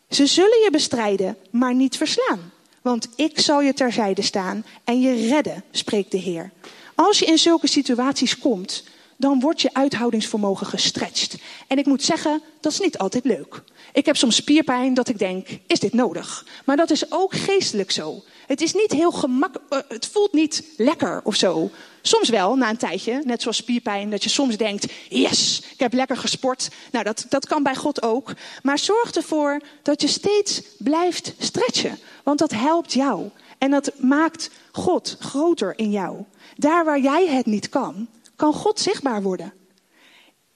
[0.09, 2.51] Ze zullen je bestrijden, maar niet verslaan.
[2.81, 6.51] Want ik zal je terzijde staan en je redden, spreekt de Heer.
[6.95, 8.83] Als je in zulke situaties komt,
[9.17, 11.41] dan wordt je uithoudingsvermogen gestretched.
[11.67, 13.63] En ik moet zeggen, dat is niet altijd leuk.
[13.93, 16.45] Ik heb soms spierpijn dat ik denk, is dit nodig?
[16.65, 18.23] Maar dat is ook geestelijk zo.
[18.47, 21.69] Het is niet heel gemakkelijk, uh, het voelt niet lekker of zo.
[22.01, 25.93] Soms wel, na een tijdje, net zoals spierpijn, dat je soms denkt, yes, ik heb
[25.93, 26.69] lekker gesport.
[26.91, 28.33] Nou, dat, dat kan bij God ook.
[28.63, 31.99] Maar zorg ervoor dat je steeds blijft stretchen.
[32.23, 33.29] Want dat helpt jou.
[33.57, 36.23] En dat maakt God groter in jou.
[36.57, 38.07] Daar waar jij het niet kan,
[38.43, 39.53] kan God zichtbaar worden.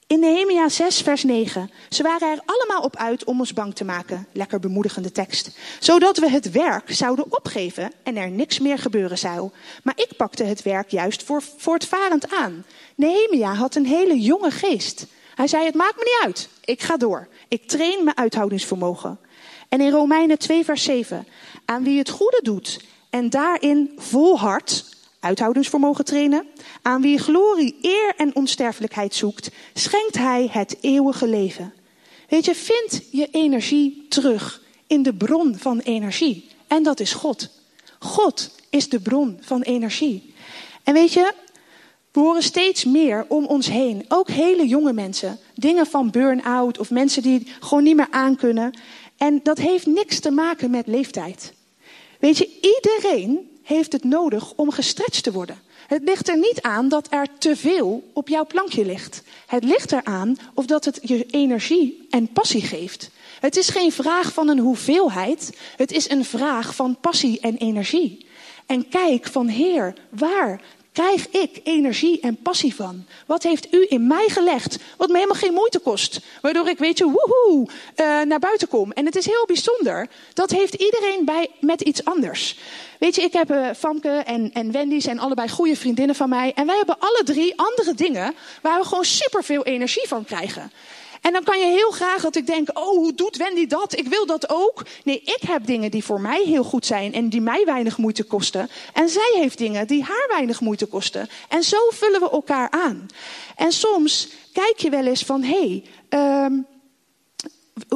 [0.06, 1.70] In Nehemia 6, vers 9.
[1.88, 4.26] Ze waren er allemaal op uit om ons bang te maken.
[4.32, 5.58] Lekker bemoedigende tekst.
[5.80, 9.50] Zodat we het werk zouden opgeven en er niks meer gebeuren zou.
[9.82, 12.64] Maar ik pakte het werk juist voor, voortvarend aan.
[12.94, 15.06] Nehemia had een hele jonge geest.
[15.34, 16.48] Hij zei: Het maakt me niet uit.
[16.64, 17.28] Ik ga door.
[17.48, 19.18] Ik train mijn uithoudingsvermogen.
[19.68, 21.26] En in Romeinen 2, vers 7.
[21.64, 26.46] Aan wie het goede doet en daarin volhardt, uithoudensvermogen trainen.
[26.82, 31.74] Aan wie glorie, eer en onsterfelijkheid zoekt, schenkt hij het eeuwige leven.
[32.28, 36.48] Weet je, vind je energie terug in de bron van energie.
[36.66, 37.48] En dat is God.
[37.98, 40.34] God is de bron van energie.
[40.84, 41.32] En weet je,
[42.12, 46.90] we horen steeds meer om ons heen, ook hele jonge mensen, dingen van burn-out of
[46.90, 48.78] mensen die gewoon niet meer aankunnen.
[49.16, 51.52] En dat heeft niks te maken met leeftijd.
[52.18, 55.60] Weet je, iedereen heeft het nodig om gestretched te worden.
[55.86, 59.22] Het ligt er niet aan dat er te veel op jouw plankje ligt.
[59.46, 63.10] Het ligt eraan of dat het je energie en passie geeft.
[63.40, 68.26] Het is geen vraag van een hoeveelheid, het is een vraag van passie en energie.
[68.66, 70.60] En kijk van Heer, waar
[70.98, 73.06] krijg ik energie en passie van?
[73.26, 76.20] Wat heeft u in mij gelegd, wat me helemaal geen moeite kost?
[76.40, 78.92] Waardoor ik, weet je, woehoe, uh, naar buiten kom.
[78.92, 80.08] En het is heel bijzonder.
[80.34, 82.58] Dat heeft iedereen bij, met iets anders.
[82.98, 86.52] Weet je, ik heb uh, Famke en, en Wendy zijn allebei goede vriendinnen van mij.
[86.54, 90.72] En wij hebben alle drie andere dingen waar we gewoon superveel energie van krijgen.
[91.20, 93.98] En dan kan je heel graag dat ik denk, oh, hoe doet Wendy dat?
[93.98, 94.86] Ik wil dat ook.
[95.04, 98.24] Nee, ik heb dingen die voor mij heel goed zijn en die mij weinig moeite
[98.24, 98.70] kosten.
[98.92, 101.28] En zij heeft dingen die haar weinig moeite kosten.
[101.48, 103.06] En zo vullen we elkaar aan.
[103.56, 106.66] En soms kijk je wel eens van, hé, hey, um,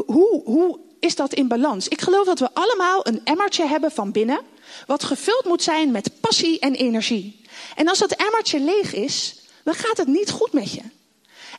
[0.07, 1.89] hoe, hoe is dat in balans?
[1.89, 4.41] Ik geloof dat we allemaal een emmertje hebben van binnen,
[4.87, 7.41] wat gevuld moet zijn met passie en energie.
[7.77, 10.83] En als dat emmertje leeg is, dan gaat het niet goed met je.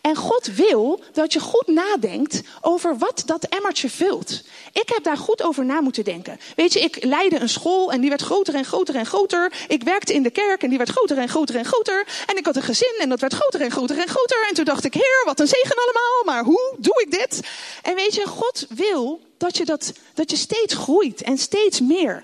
[0.03, 4.41] En God wil dat je goed nadenkt over wat dat emmertje vult.
[4.71, 6.39] Ik heb daar goed over na moeten denken.
[6.55, 9.53] Weet je, ik leidde een school en die werd groter en groter en groter.
[9.67, 12.07] Ik werkte in de kerk en die werd groter en groter en groter.
[12.25, 14.45] En ik had een gezin en dat werd groter en groter en groter.
[14.49, 17.41] En toen dacht ik, Heer, wat een zegen allemaal, maar hoe doe ik dit?
[17.81, 22.23] En weet je, God wil dat je, dat, dat je steeds groeit en steeds meer.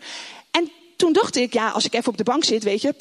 [1.00, 2.96] En toen dacht ik, ja, als ik even op de bank zit, weet je,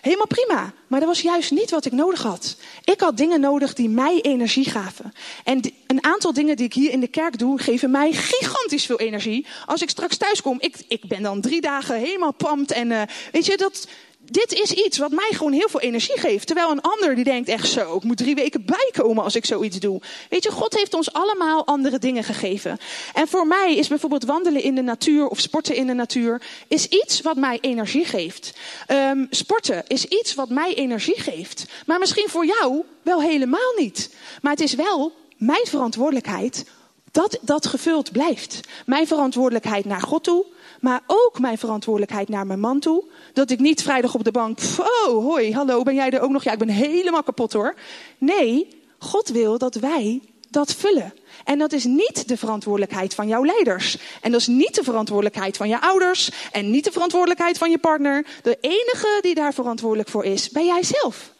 [0.00, 0.72] helemaal prima.
[0.86, 2.56] Maar dat was juist niet wat ik nodig had.
[2.84, 5.12] Ik had dingen nodig die mij energie gaven.
[5.44, 8.98] En een aantal dingen die ik hier in de kerk doe, geven mij gigantisch veel
[8.98, 9.46] energie.
[9.66, 12.72] Als ik straks thuis kom, ik, ik ben dan drie dagen helemaal pampt.
[12.72, 13.88] En uh, weet je, dat,
[14.24, 16.46] dit is iets wat mij gewoon heel veel energie geeft.
[16.46, 19.78] Terwijl een ander die denkt echt zo, ik moet drie weken bijkomen als ik zoiets
[19.80, 20.00] doe.
[20.30, 22.78] Weet je, God heeft ons allemaal andere dingen gegeven.
[23.14, 26.86] En voor mij is bijvoorbeeld wandelen in de natuur of sporten in de natuur, is
[26.88, 28.52] iets wat mij energie geeft.
[28.88, 31.64] Um, sporten is iets wat mij energie geeft.
[31.86, 34.14] Maar misschien voor jou wel helemaal niet.
[34.42, 36.64] Maar het is wel mijn verantwoordelijkheid
[37.10, 38.60] dat dat gevuld blijft.
[38.86, 40.44] Mijn verantwoordelijkheid naar God toe,
[40.84, 43.04] maar ook mijn verantwoordelijkheid naar mijn man toe.
[43.32, 46.44] Dat ik niet vrijdag op de bank, oh hoi, hallo, ben jij er ook nog?
[46.44, 47.74] Ja, ik ben helemaal kapot hoor.
[48.18, 48.68] Nee,
[48.98, 50.20] God wil dat wij
[50.50, 51.14] dat vullen.
[51.44, 53.98] En dat is niet de verantwoordelijkheid van jouw leiders.
[54.20, 56.30] En dat is niet de verantwoordelijkheid van je ouders.
[56.52, 58.26] En niet de verantwoordelijkheid van je partner.
[58.42, 61.33] De enige die daar verantwoordelijk voor is, ben jij zelf.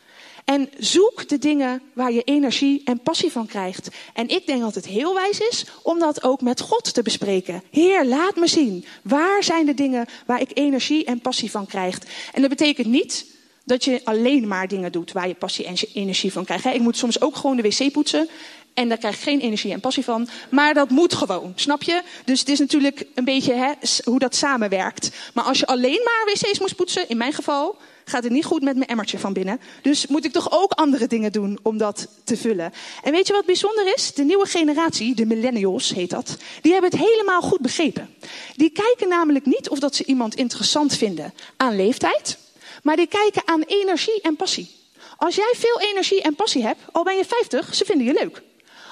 [0.45, 3.89] En zoek de dingen waar je energie en passie van krijgt.
[4.15, 7.63] En ik denk dat het heel wijs is om dat ook met God te bespreken.
[7.71, 8.85] Heer, laat me zien.
[9.03, 11.99] Waar zijn de dingen waar ik energie en passie van krijg?
[12.33, 13.27] En dat betekent niet
[13.65, 16.65] dat je alleen maar dingen doet waar je passie en energie van krijgt.
[16.65, 18.29] Ik moet soms ook gewoon de wc poetsen.
[18.75, 20.29] En daar krijg ik geen energie en passie van.
[20.51, 22.03] Maar dat moet gewoon, snap je?
[22.25, 23.73] Dus het is natuurlijk een beetje hè,
[24.05, 25.11] hoe dat samenwerkt.
[25.35, 28.63] Maar als je alleen maar wc's moest poetsen, in mijn geval, gaat het niet goed
[28.63, 29.61] met mijn emmertje van binnen.
[29.83, 32.73] Dus moet ik toch ook andere dingen doen om dat te vullen.
[33.03, 34.15] En weet je wat bijzonder is?
[34.15, 38.15] De nieuwe generatie, de millennials heet dat, die hebben het helemaal goed begrepen.
[38.57, 42.39] Die kijken namelijk niet of dat ze iemand interessant vinden aan leeftijd,
[42.83, 44.71] maar die kijken aan energie en passie.
[45.17, 48.43] Als jij veel energie en passie hebt, al ben je 50, ze vinden je leuk.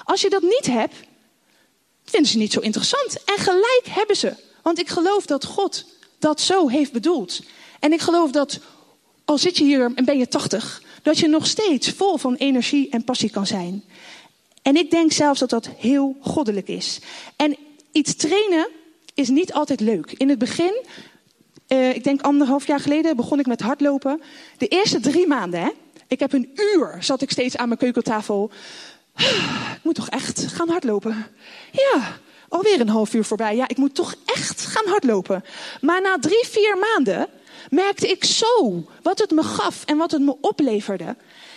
[0.03, 0.95] Als je dat niet hebt,
[2.05, 3.23] vinden ze niet zo interessant.
[3.23, 4.33] En gelijk hebben ze.
[4.63, 5.85] Want ik geloof dat God
[6.19, 7.41] dat zo heeft bedoeld.
[7.79, 8.59] En ik geloof dat
[9.25, 12.89] al zit je hier en ben je 80, dat je nog steeds vol van energie
[12.89, 13.83] en passie kan zijn.
[14.61, 16.99] En ik denk zelfs dat dat heel goddelijk is.
[17.35, 17.57] En
[17.91, 18.67] iets trainen
[19.13, 20.11] is niet altijd leuk.
[20.11, 20.85] In het begin,
[21.67, 24.21] uh, ik denk anderhalf jaar geleden, begon ik met hardlopen.
[24.57, 25.69] De eerste drie maanden, hè,
[26.07, 28.51] ik heb een uur, zat ik steeds aan mijn keukentafel.
[29.17, 31.27] Ik moet toch echt gaan hardlopen?
[31.71, 32.17] Ja,
[32.49, 33.55] alweer een half uur voorbij.
[33.55, 35.43] Ja, ik moet toch echt gaan hardlopen.
[35.81, 37.29] Maar na drie, vier maanden
[37.69, 41.15] merkte ik zo wat het me gaf en wat het me opleverde.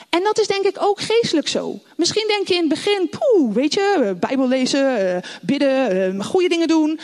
[0.08, 1.80] En dat is denk ik ook geestelijk zo.
[1.96, 6.48] Misschien denk je in het begin, poeh, weet je, Bijbel lezen, eh, bidden, eh, goede
[6.48, 7.00] dingen doen.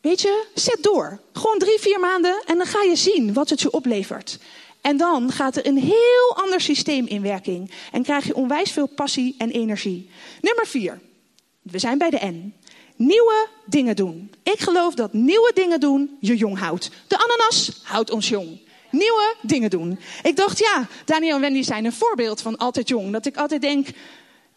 [0.00, 1.20] Weet je, zet door.
[1.32, 4.38] Gewoon drie, vier maanden en dan ga je zien wat het je oplevert.
[4.80, 7.70] En dan gaat er een heel ander systeem in werking.
[7.92, 10.10] En krijg je onwijs veel passie en energie.
[10.40, 11.00] Nummer vier.
[11.62, 12.54] We zijn bij de N.
[12.96, 14.30] Nieuwe dingen doen.
[14.42, 16.90] Ik geloof dat nieuwe dingen doen je jong houdt.
[17.06, 18.60] De ananas houdt ons jong.
[18.90, 19.98] nieuwe dingen doen.
[20.22, 23.12] Ik dacht, ja, Daniel en Wendy zijn een voorbeeld van altijd jong.
[23.12, 23.88] Dat ik altijd denk,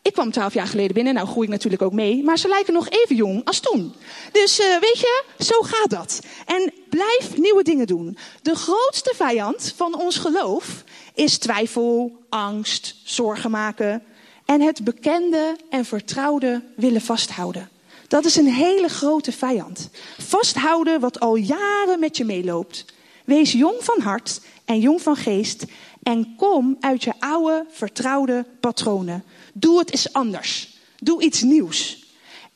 [0.01, 2.73] ik kwam twaalf jaar geleden binnen, nou groei ik natuurlijk ook mee, maar ze lijken
[2.73, 3.93] nog even jong als toen.
[4.31, 6.19] Dus uh, weet je, zo gaat dat.
[6.45, 8.17] En blijf nieuwe dingen doen.
[8.41, 14.03] De grootste vijand van ons geloof is twijfel, angst, zorgen maken
[14.45, 17.69] en het bekende en vertrouwde willen vasthouden.
[18.09, 19.89] Dat is een hele grote vijand.
[20.17, 22.85] Vasthouden wat al jaren met je meeloopt.
[23.25, 25.65] Wees jong van hart en jong van geest
[26.03, 29.23] en kom uit je oude, vertrouwde patronen.
[29.53, 30.77] Doe het eens anders.
[30.97, 32.05] Doe iets nieuws.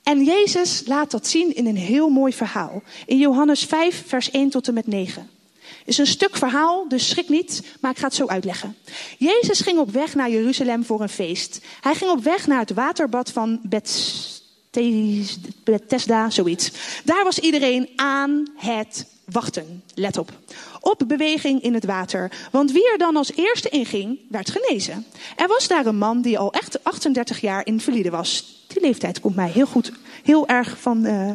[0.03, 2.81] En Jezus laat dat zien in een heel mooi verhaal.
[3.05, 5.29] In Johannes 5, vers 1 tot en met 9.
[5.59, 8.75] Het is een stuk verhaal, dus schrik niet, maar ik ga het zo uitleggen.
[9.17, 11.59] Jezus ging op weg naar Jeruzalem voor een feest.
[11.81, 13.59] Hij ging op weg naar het waterbad van
[15.63, 16.71] Bethesda, zoiets.
[17.03, 19.83] Daar was iedereen aan het wachten.
[19.95, 20.31] Let op.
[20.79, 22.31] Op beweging in het water.
[22.51, 25.05] Want wie er dan als eerste inging, werd genezen.
[25.35, 28.61] Er was daar een man die al echt 38 jaar invalide was.
[28.67, 29.91] Die leeftijd komt mij heel goed,
[30.23, 31.31] heel erg van, uh,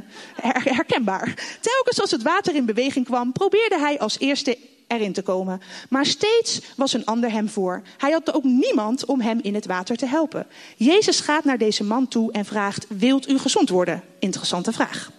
[0.80, 1.58] herkenbaar.
[1.60, 5.60] Telkens als het water in beweging kwam, probeerde hij als eerste erin te komen.
[5.88, 7.82] Maar steeds was een ander hem voor.
[7.96, 10.46] Hij had ook niemand om hem in het water te helpen.
[10.76, 14.02] Jezus gaat naar deze man toe en vraagt: Wilt u gezond worden?
[14.18, 15.10] Interessante vraag.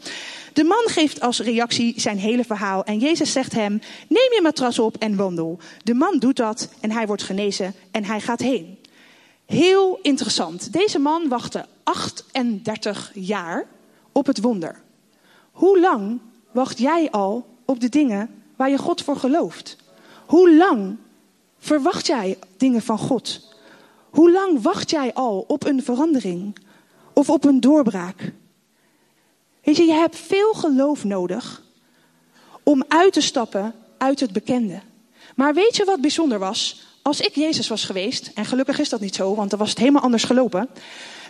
[0.53, 3.71] De man geeft als reactie zijn hele verhaal en Jezus zegt hem:
[4.07, 5.59] Neem je matras op en wandel.
[5.83, 8.77] De man doet dat en hij wordt genezen en hij gaat heen.
[9.45, 10.73] Heel interessant.
[10.73, 13.67] Deze man wachtte 38 jaar
[14.11, 14.81] op het wonder.
[15.51, 16.19] Hoe lang
[16.51, 19.75] wacht jij al op de dingen waar je God voor gelooft?
[20.25, 20.97] Hoe lang
[21.59, 23.55] verwacht jij dingen van God?
[24.09, 26.57] Hoe lang wacht jij al op een verandering
[27.13, 28.31] of op een doorbraak?
[29.63, 31.63] Weet je, je hebt veel geloof nodig
[32.63, 34.81] om uit te stappen uit het bekende.
[35.35, 36.83] Maar weet je wat bijzonder was?
[37.01, 39.77] Als ik Jezus was geweest, en gelukkig is dat niet zo, want dan was het
[39.77, 40.69] helemaal anders gelopen.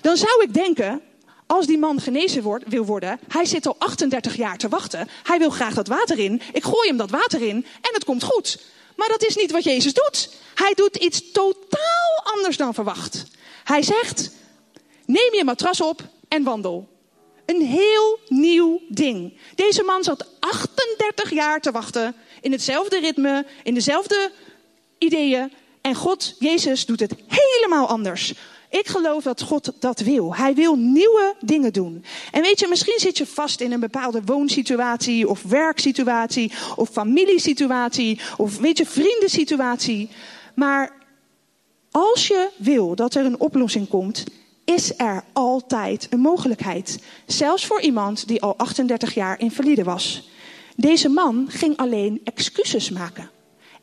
[0.02, 1.02] Dan zou ik denken,
[1.51, 5.09] als die man genezen wordt, wil worden, hij zit al 38 jaar te wachten.
[5.23, 6.41] Hij wil graag dat water in.
[6.53, 8.59] Ik gooi hem dat water in en het komt goed.
[8.95, 10.35] Maar dat is niet wat Jezus doet.
[10.55, 13.23] Hij doet iets totaal anders dan verwacht.
[13.63, 14.31] Hij zegt:
[15.05, 16.88] Neem je matras op en wandel.
[17.45, 19.38] Een heel nieuw ding.
[19.55, 24.31] Deze man zat 38 jaar te wachten in hetzelfde ritme, in dezelfde
[24.97, 25.53] ideeën.
[25.81, 28.33] En God, Jezus, doet het helemaal anders.
[28.69, 30.36] Ik geloof dat God dat wil.
[30.36, 32.03] Hij wil nieuwe dingen doen.
[32.32, 38.19] En weet je, misschien zit je vast in een bepaalde woonsituatie of werksituatie of familiesituatie
[38.38, 40.10] of weet je, vriendensituatie.
[40.55, 40.91] Maar
[41.91, 44.23] als je wil dat er een oplossing komt,
[44.65, 46.99] is er altijd een mogelijkheid.
[47.25, 50.29] Zelfs voor iemand die al 38 jaar invalide was.
[50.75, 53.29] Deze man ging alleen excuses maken.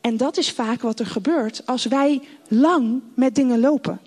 [0.01, 3.99] En dat is vaak wat er gebeurt als wij lang met dingen lopen.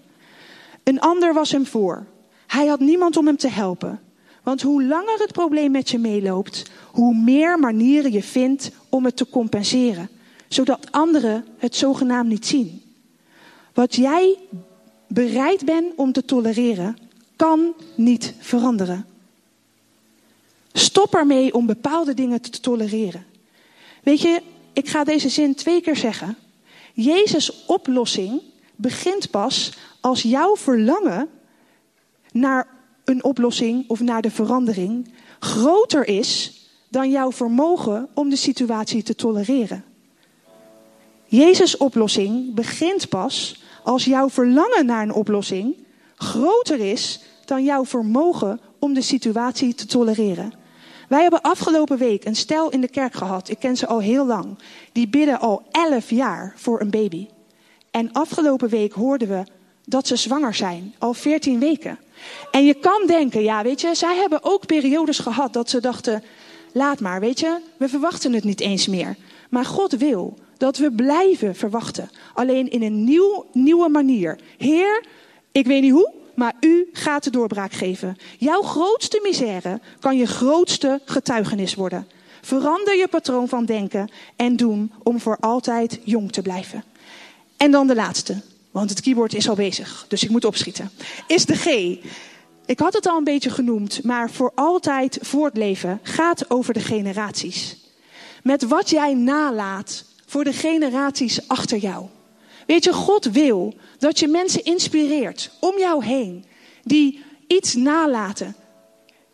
[0.83, 2.07] Een ander was hem voor.
[2.47, 4.01] Hij had niemand om hem te helpen.
[4.43, 9.17] Want hoe langer het probleem met je meeloopt, hoe meer manieren je vindt om het
[9.17, 10.09] te compenseren,
[10.49, 12.83] zodat anderen het zogenaamd niet zien.
[13.75, 14.39] Wat jij
[15.07, 16.97] bereid bent om te tolereren,
[17.37, 19.07] kan niet veranderen.
[20.73, 23.27] Stop ermee om bepaalde dingen te tolereren.
[24.03, 26.37] Weet je, ik ga deze zin twee keer zeggen.
[26.93, 28.41] Jezus' oplossing
[28.81, 31.29] begint pas als jouw verlangen
[32.33, 32.67] naar
[33.05, 39.15] een oplossing of naar de verandering groter is dan jouw vermogen om de situatie te
[39.15, 39.85] tolereren.
[41.27, 45.77] Jezus' oplossing begint pas als jouw verlangen naar een oplossing
[46.17, 50.53] groter is dan jouw vermogen om de situatie te tolereren.
[51.09, 54.27] Wij hebben afgelopen week een stel in de kerk gehad, ik ken ze al heel
[54.27, 54.59] lang.
[54.93, 57.29] Die bidden al elf jaar voor een baby.
[57.91, 59.45] En afgelopen week hoorden we
[59.85, 61.99] dat ze zwanger zijn, al veertien weken.
[62.51, 66.23] En je kan denken, ja weet je, zij hebben ook periodes gehad dat ze dachten,
[66.73, 69.17] laat maar, weet je, we verwachten het niet eens meer.
[69.51, 72.11] Maar God wil dat we blijven verwachten.
[72.35, 74.39] Alleen in een nieuw, nieuwe manier.
[74.59, 75.05] Heer,
[75.53, 78.17] ik weet niet hoe, maar u gaat de doorbraak geven.
[78.39, 82.09] Jouw grootste misère kan je grootste getuigenis worden.
[82.43, 86.85] Verander je patroon van denken en doen om voor altijd jong te blijven.
[87.63, 90.91] En dan de laatste, want het keyboard is al bezig, dus ik moet opschieten.
[91.27, 91.67] Is de G.
[92.67, 97.77] Ik had het al een beetje genoemd, maar voor altijd voortleven gaat over de generaties.
[98.43, 102.07] Met wat jij nalaat voor de generaties achter jou.
[102.67, 106.45] Weet je, God wil dat je mensen inspireert om jou heen
[106.85, 108.57] die iets nalaten.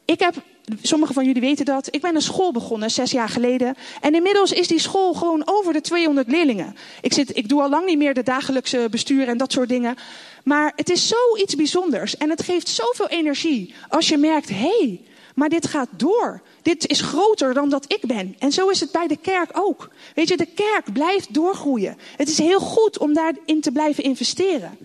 [0.05, 0.43] Ik heb
[0.83, 1.89] sommigen van jullie weten dat.
[1.91, 3.75] Ik ben een school begonnen zes jaar geleden.
[4.01, 6.77] En inmiddels is die school gewoon over de 200 leerlingen.
[7.01, 9.97] Ik, zit, ik doe al lang niet meer de dagelijkse bestuur en dat soort dingen.
[10.45, 12.17] Maar het is zoiets bijzonders.
[12.17, 15.01] En het geeft zoveel energie als je merkt: hé, hey,
[15.35, 16.43] maar dit gaat door.
[16.63, 18.37] Dit is groter dan dat ik ben.
[18.39, 19.91] En zo is het bij de kerk ook.
[20.15, 21.99] Weet je, de kerk blijft doorgroeien.
[22.17, 24.79] Het is heel goed om daarin te blijven investeren.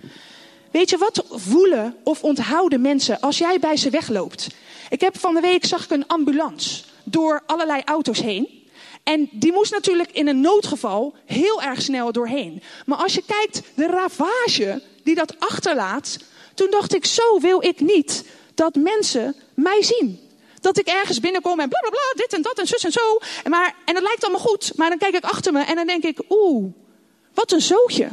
[0.71, 4.47] Weet je, wat voelen of onthouden mensen als jij bij ze wegloopt?
[4.91, 8.69] Ik heb van de week zag ik een ambulance door allerlei auto's heen.
[9.03, 12.63] En die moest natuurlijk in een noodgeval heel erg snel doorheen.
[12.85, 16.17] Maar als je kijkt, de ravage die dat achterlaat,
[16.53, 18.25] toen dacht ik, zo wil ik niet
[18.55, 20.19] dat mensen mij zien.
[20.59, 23.19] Dat ik ergens binnenkom en blablabla, bla, bla, dit en dat en zus en zo.
[23.49, 26.03] Maar, en het lijkt allemaal goed, maar dan kijk ik achter me en dan denk
[26.03, 26.73] ik, oeh,
[27.33, 28.09] wat een zootje.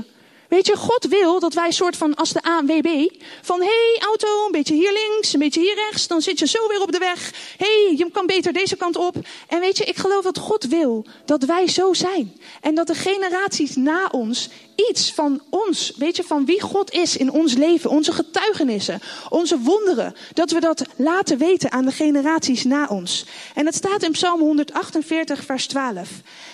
[0.49, 3.09] Weet je, God wil dat wij soort van als de ANWB,
[3.43, 6.47] van hé hey, auto, een beetje hier links, een beetje hier rechts, dan zit je
[6.47, 7.33] zo weer op de weg.
[7.57, 9.17] Hé, hey, je kan beter deze kant op.
[9.49, 12.37] En weet je, ik geloof dat God wil dat wij zo zijn.
[12.61, 14.49] En dat de generaties na ons
[14.87, 19.59] iets van ons, weet je, van wie God is in ons leven, onze getuigenissen, onze
[19.59, 23.27] wonderen, dat we dat laten weten aan de generaties na ons.
[23.55, 26.09] En het staat in Psalm 148, vers 12.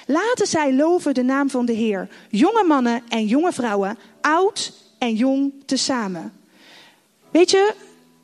[0.07, 3.84] Laten zij loven de naam van de Heer, jonge mannen en jonge vrouwen,
[4.21, 6.33] oud en jong tezamen.
[7.31, 7.75] Weet je,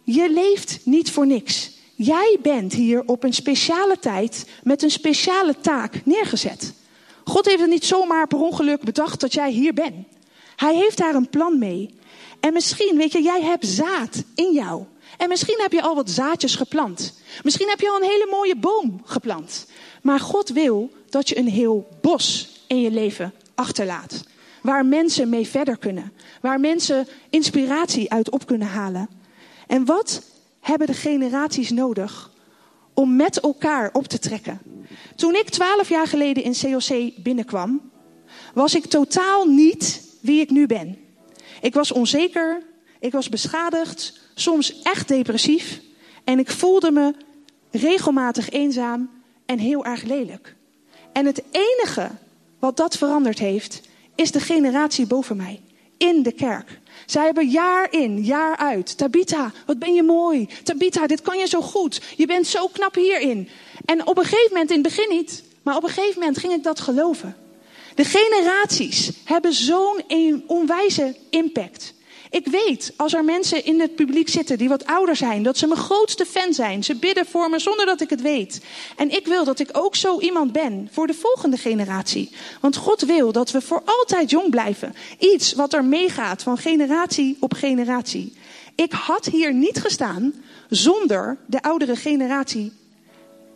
[0.04, 1.70] je leeft niet voor niks.
[1.94, 6.72] Jij bent hier op een speciale tijd met een speciale taak neergezet.
[7.24, 10.06] God heeft het niet zomaar per ongeluk bedacht dat jij hier bent.
[10.56, 11.94] Hij heeft daar een plan mee.
[12.40, 14.84] En misschien, weet je, jij hebt zaad in jou.
[15.18, 17.14] En misschien heb je al wat zaadjes geplant.
[17.42, 19.66] Misschien heb je al een hele mooie boom geplant.
[20.02, 24.24] Maar God wil dat je een heel bos in je leven achterlaat.
[24.62, 26.12] Waar mensen mee verder kunnen.
[26.40, 29.08] Waar mensen inspiratie uit op kunnen halen.
[29.66, 30.22] En wat
[30.60, 32.30] hebben de generaties nodig
[32.94, 34.60] om met elkaar op te trekken?
[35.16, 37.90] Toen ik twaalf jaar geleden in COC binnenkwam,
[38.54, 40.98] was ik totaal niet wie ik nu ben.
[41.60, 42.62] Ik was onzeker,
[43.00, 45.80] ik was beschadigd, soms echt depressief
[46.24, 47.14] en ik voelde me
[47.70, 49.10] regelmatig eenzaam
[49.46, 50.56] en heel erg lelijk.
[51.12, 52.10] En het enige
[52.58, 53.80] wat dat veranderd heeft,
[54.14, 55.60] is de generatie boven mij
[55.96, 56.80] in de kerk.
[57.06, 58.98] Zij hebben jaar in, jaar uit.
[58.98, 60.48] Tabita, wat ben je mooi.
[60.62, 62.02] Tabita, dit kan je zo goed.
[62.16, 63.48] Je bent zo knap hierin.
[63.84, 66.52] En op een gegeven moment, in het begin niet, maar op een gegeven moment ging
[66.52, 67.36] ik dat geloven.
[67.94, 70.04] De generaties hebben zo'n
[70.46, 71.94] onwijze impact.
[72.30, 75.66] Ik weet, als er mensen in het publiek zitten die wat ouder zijn, dat ze
[75.66, 76.84] mijn grootste fan zijn.
[76.84, 78.60] Ze bidden voor me zonder dat ik het weet.
[78.96, 82.30] En ik wil dat ik ook zo iemand ben voor de volgende generatie.
[82.60, 84.94] Want God wil dat we voor altijd jong blijven.
[85.18, 88.32] Iets wat er meegaat van generatie op generatie.
[88.74, 90.32] Ik had hier niet gestaan
[90.68, 92.72] zonder de oudere generatie.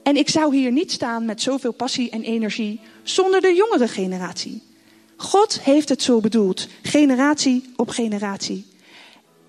[0.02, 4.62] En ik zou hier niet staan met zoveel passie en energie zonder de jongere generatie.
[5.24, 8.66] God heeft het zo bedoeld, generatie op generatie.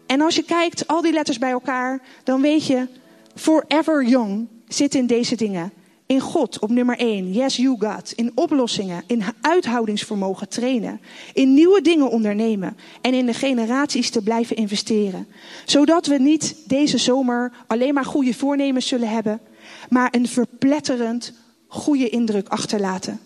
[0.06, 2.88] En als je kijkt, al die letters bij elkaar, dan weet je,
[3.36, 5.72] forever young zit in deze dingen.
[6.06, 8.12] In God op nummer 1, yes you God.
[8.12, 11.02] In oplossingen, in uithoudingsvermogen trainen.
[11.34, 12.78] In nieuwe dingen ondernemen.
[13.02, 15.28] En in de generaties te blijven investeren.
[15.66, 19.42] Zodat we niet deze zomer alleen maar goede voornemens zullen hebben.
[19.90, 21.34] Maar een verpletterend
[21.68, 23.20] goede indruk achterlaten.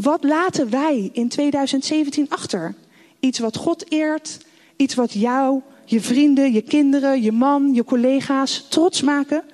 [0.00, 2.74] Wat laten wij in 2017 achter?
[3.20, 4.38] Iets wat God eert,
[4.76, 9.44] iets wat jou, je vrienden, je kinderen, je man, je collega's trots maken.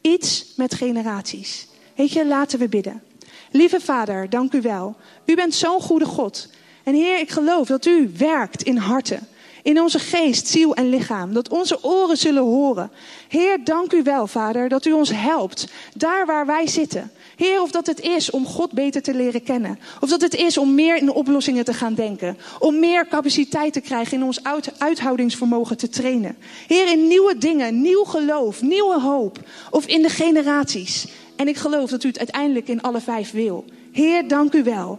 [0.00, 1.66] Iets met generaties.
[1.96, 3.02] Weet je, laten we bidden.
[3.50, 4.96] Lieve Vader, dank u wel.
[5.24, 6.48] U bent zo'n goede God.
[6.82, 9.28] En Heer, ik geloof dat u werkt in harten.
[9.62, 11.32] In onze geest, ziel en lichaam.
[11.32, 12.90] Dat onze oren zullen horen.
[13.28, 15.68] Heer, dank u wel, Vader, dat u ons helpt.
[15.94, 17.10] Daar waar wij zitten.
[17.36, 19.78] Heer, of dat het is om God beter te leren kennen.
[20.00, 22.36] Of dat het is om meer in oplossingen te gaan denken.
[22.58, 24.40] Om meer capaciteit te krijgen in ons
[24.78, 26.36] uithoudingsvermogen te trainen.
[26.66, 29.38] Heer, in nieuwe dingen, nieuw geloof, nieuwe hoop.
[29.70, 31.06] Of in de generaties.
[31.36, 33.64] En ik geloof dat u het uiteindelijk in alle vijf wil.
[33.92, 34.98] Heer, dank u wel.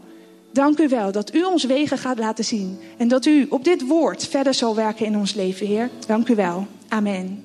[0.52, 2.80] Dank u wel dat u ons wegen gaat laten zien.
[2.98, 5.90] En dat u op dit woord verder zal werken in ons leven, Heer.
[6.08, 6.68] Dank u wel.
[6.88, 7.45] Amen.